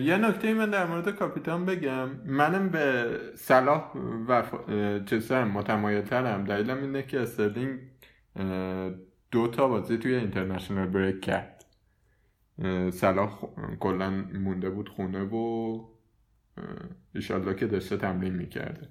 [0.04, 2.10] یه نکته من در مورد کاپیتان بگم.
[2.26, 3.92] منم به صلاح
[4.28, 4.44] و
[5.06, 6.44] چیزم متمایلترم.
[6.44, 7.80] دلیلم اینه که استرلینگ
[9.32, 11.55] دو تا بازی توی international break کرد.
[12.92, 13.40] صلاح
[13.80, 15.96] کلا مونده بود خونه و
[17.16, 18.90] ایشالله که داشته تمرین می‌کرده.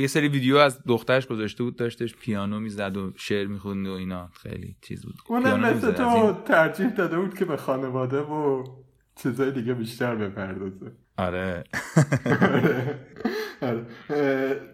[0.00, 4.30] یه سری ویدیو از دخترش گذاشته بود داشتش پیانو می‌زد و شعر می‌خوند و اینا.
[4.32, 5.14] خیلی چیز بود.
[5.28, 8.64] اونم مثل تو ترجیح داده بود که به خانواده و
[9.16, 10.92] چیزای دیگه بیشتر بپردازه.
[11.16, 11.64] آره,
[13.62, 14.71] آره.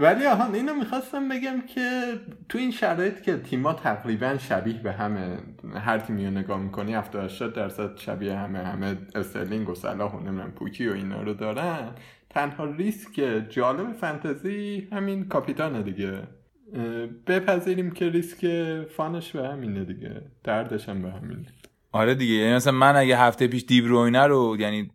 [0.00, 2.02] ولی آهان اینو می‌خواستم بگم که
[2.48, 5.38] تو این شرایط که تیما تقریبا شبیه به همه
[5.74, 10.20] هر تیمی رو نگاه می‌کنی 70 80 درصد شبیه همه همه استرلینگ و صلاح و
[10.20, 11.88] نمی‌دونم پوکی و اینا رو دارن.
[12.30, 16.22] تنها ریسک جالب فانتزی همین کاپیتانه دیگه.
[17.26, 18.46] بپذیریم که ریسک
[18.96, 20.22] فانش به همینه دیگه.
[20.44, 21.46] دردش هم به همینه
[21.92, 24.90] آره دیگه یعنی مثلا من اگه هفته پیش دیبروینه رو یعنی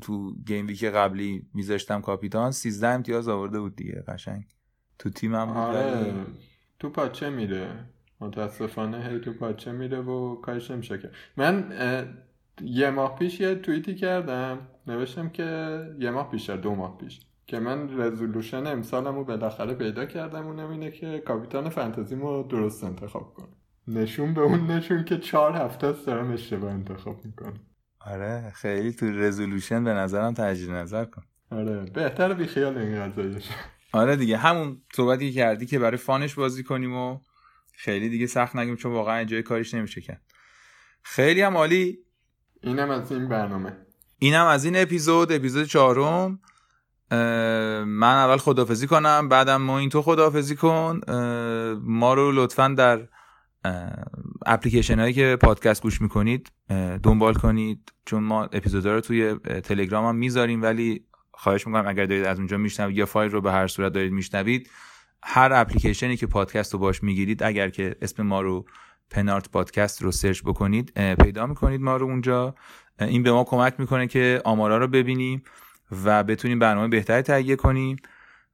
[0.00, 4.44] تو, گیم ویک قبلی میذاشتم کاپیتان 13 امتیاز آورده بود دیگه قشنگ.
[4.98, 6.14] تو تیمم بود آره.
[6.78, 7.70] تو پاچه میره.
[8.20, 11.72] متاسفانه هی تو پاچه میره و کارش نمیشه که من
[12.62, 14.58] یه ماه پیش یه توییتی کردم.
[14.86, 15.44] نوشتم که
[15.98, 20.46] یه ماه پیش دو ماه پیش که من رزولوشن امسالم رو بالاخره پیدا کردم.
[20.46, 23.48] اونم اینه که کاپیتان فانتزیمو درست انتخاب کنم.
[23.88, 27.54] نشون به اون نشون که چهار هفته است دارم اشتباه انتخاب می‌کنم.
[28.00, 31.22] آره خیلی تو رزولوشن به نظرم تجدید نظر کن.
[31.50, 33.48] آره بهتر بی خیال این قضایش
[33.92, 37.18] آره دیگه همون صحبتی کردی که برای فانش بازی کنیم و
[37.72, 40.22] خیلی دیگه سخت نگیم چون واقعا جای کارش نمیشه کرد.
[41.02, 41.98] خیلی هم عالی.
[42.62, 43.76] اینم از این برنامه.
[44.18, 46.40] اینم از این اپیزود اپیزود چهارم.
[47.86, 51.00] من اول خدافزی کنم بعدم ما این تو خدافزی کن.
[51.82, 53.08] ما رو لطفا در
[54.46, 56.52] اپلیکیشن هایی که پادکست گوش می‌کنید
[57.02, 62.24] دنبال کنید چون ما اپیزودا رو توی تلگرام هم می‌ذاریم ولی خواهش می‌کنم اگر دارید
[62.24, 64.70] از اونجا میشنوید یا فایل رو به هر صورت دارید میشنوید
[65.22, 68.64] هر اپلیکیشنی که پادکست رو باش می‌گیرید اگر که اسم ما رو
[69.10, 72.54] پنارت پادکست رو سرچ بکنید پیدا می‌کنید ما رو اونجا.
[73.00, 75.42] این به ما کمک می‌کنه که آمارا رو ببینیم
[76.04, 77.96] و بتونیم برنامه بهتری تهیه کنیم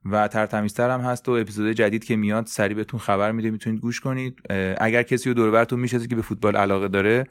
[0.04, 4.00] و ترتمیزتر هم هست و اپیزود جدید که میاد سریع بهتون خبر میده می‌تونید گوش
[4.00, 4.40] کنید.
[4.78, 7.26] اگر کسی رو دور براتون میشه که به فوتبال علاقه داره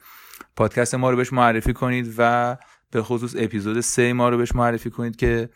[0.56, 2.56] پادکست ما رو بهش معرفی کنید و
[2.90, 5.48] به خصوص اپیزود سه ما رو بهش معرفی کنید که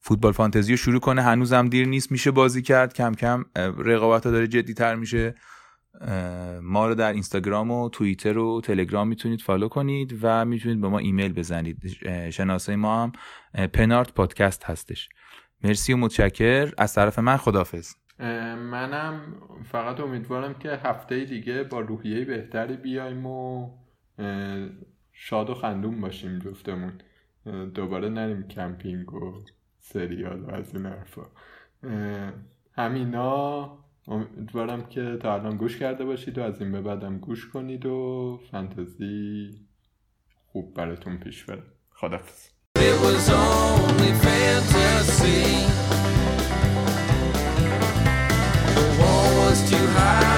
[0.00, 1.22] فوتبال فانتزی رو شروع کنه.
[1.22, 2.94] هنوزم دیر نیست میشه بازی کرد.
[2.94, 3.44] کم کم
[3.78, 5.34] رقابت ها داره جدی تر میشه.
[6.62, 10.98] ما رو در اینستاگرام و توییتر و تلگرام می‌تونید follow کنید و می‌تونید به ما
[10.98, 11.78] ایمیل بزنید.
[12.30, 13.12] شناسه ما هم
[13.66, 15.08] پنارت پادکست هستش.
[15.64, 16.72] مرسی و متشکر.
[16.78, 19.20] از طرف من خدافز منم
[19.72, 23.70] فقط امیدوارم که هفته دیگه با روحیه بهتری بیایم و
[25.12, 26.92] شاد و خندون باشیم جفتمون
[27.74, 29.44] دوباره نریم کمپینگ و
[29.78, 31.26] سریال و از این حرفا
[32.72, 37.86] همینا امیدوارم که تا الان گوش کرده باشید و از این به بعدم گوش کنید
[37.86, 39.50] و فانتزی
[40.46, 42.48] خوب براتون پیش بره خدافز
[42.78, 45.42] It was only fantasy.
[48.76, 50.36] The wall was too high.